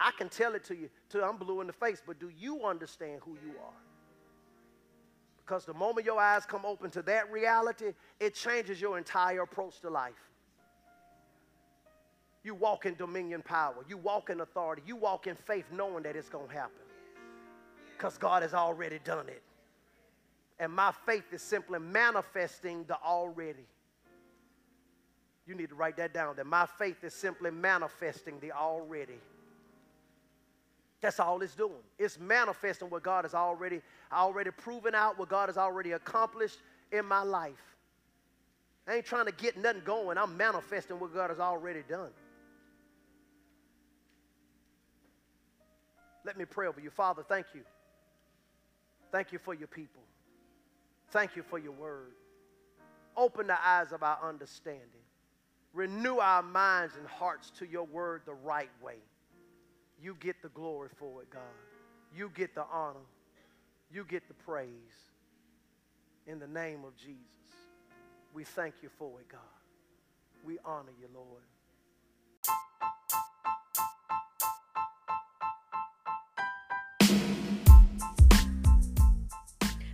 [0.00, 2.64] I can tell it to you till I'm blue in the face, but do you
[2.64, 3.72] understand who you are?
[5.44, 9.80] Because the moment your eyes come open to that reality, it changes your entire approach
[9.80, 10.12] to life.
[12.42, 16.16] You walk in dominion power, you walk in authority, you walk in faith knowing that
[16.16, 16.76] it's going to happen.
[17.96, 19.42] Because God has already done it.
[20.58, 23.66] And my faith is simply manifesting the already.
[25.46, 26.36] You need to write that down.
[26.36, 29.18] That my faith is simply manifesting the already.
[31.04, 31.82] That's all it's doing.
[31.98, 36.60] It's manifesting what God has already, already proven out, what God has already accomplished
[36.92, 37.76] in my life.
[38.88, 40.16] I ain't trying to get nothing going.
[40.16, 42.08] I'm manifesting what God has already done.
[46.24, 46.88] Let me pray over you.
[46.88, 47.60] Father, thank you.
[49.12, 50.00] Thank you for your people.
[51.10, 52.12] Thank you for your word.
[53.14, 55.04] Open the eyes of our understanding.
[55.74, 58.96] Renew our minds and hearts to your word the right way.
[60.02, 61.42] You get the glory for it, God.
[62.14, 63.06] You get the honor.
[63.90, 64.68] You get the praise.
[66.26, 67.18] In the name of Jesus,
[68.32, 69.40] we thank you for it, God.
[70.44, 71.42] We honor you, Lord.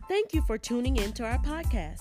[0.09, 2.01] Thank you for tuning in to our podcast.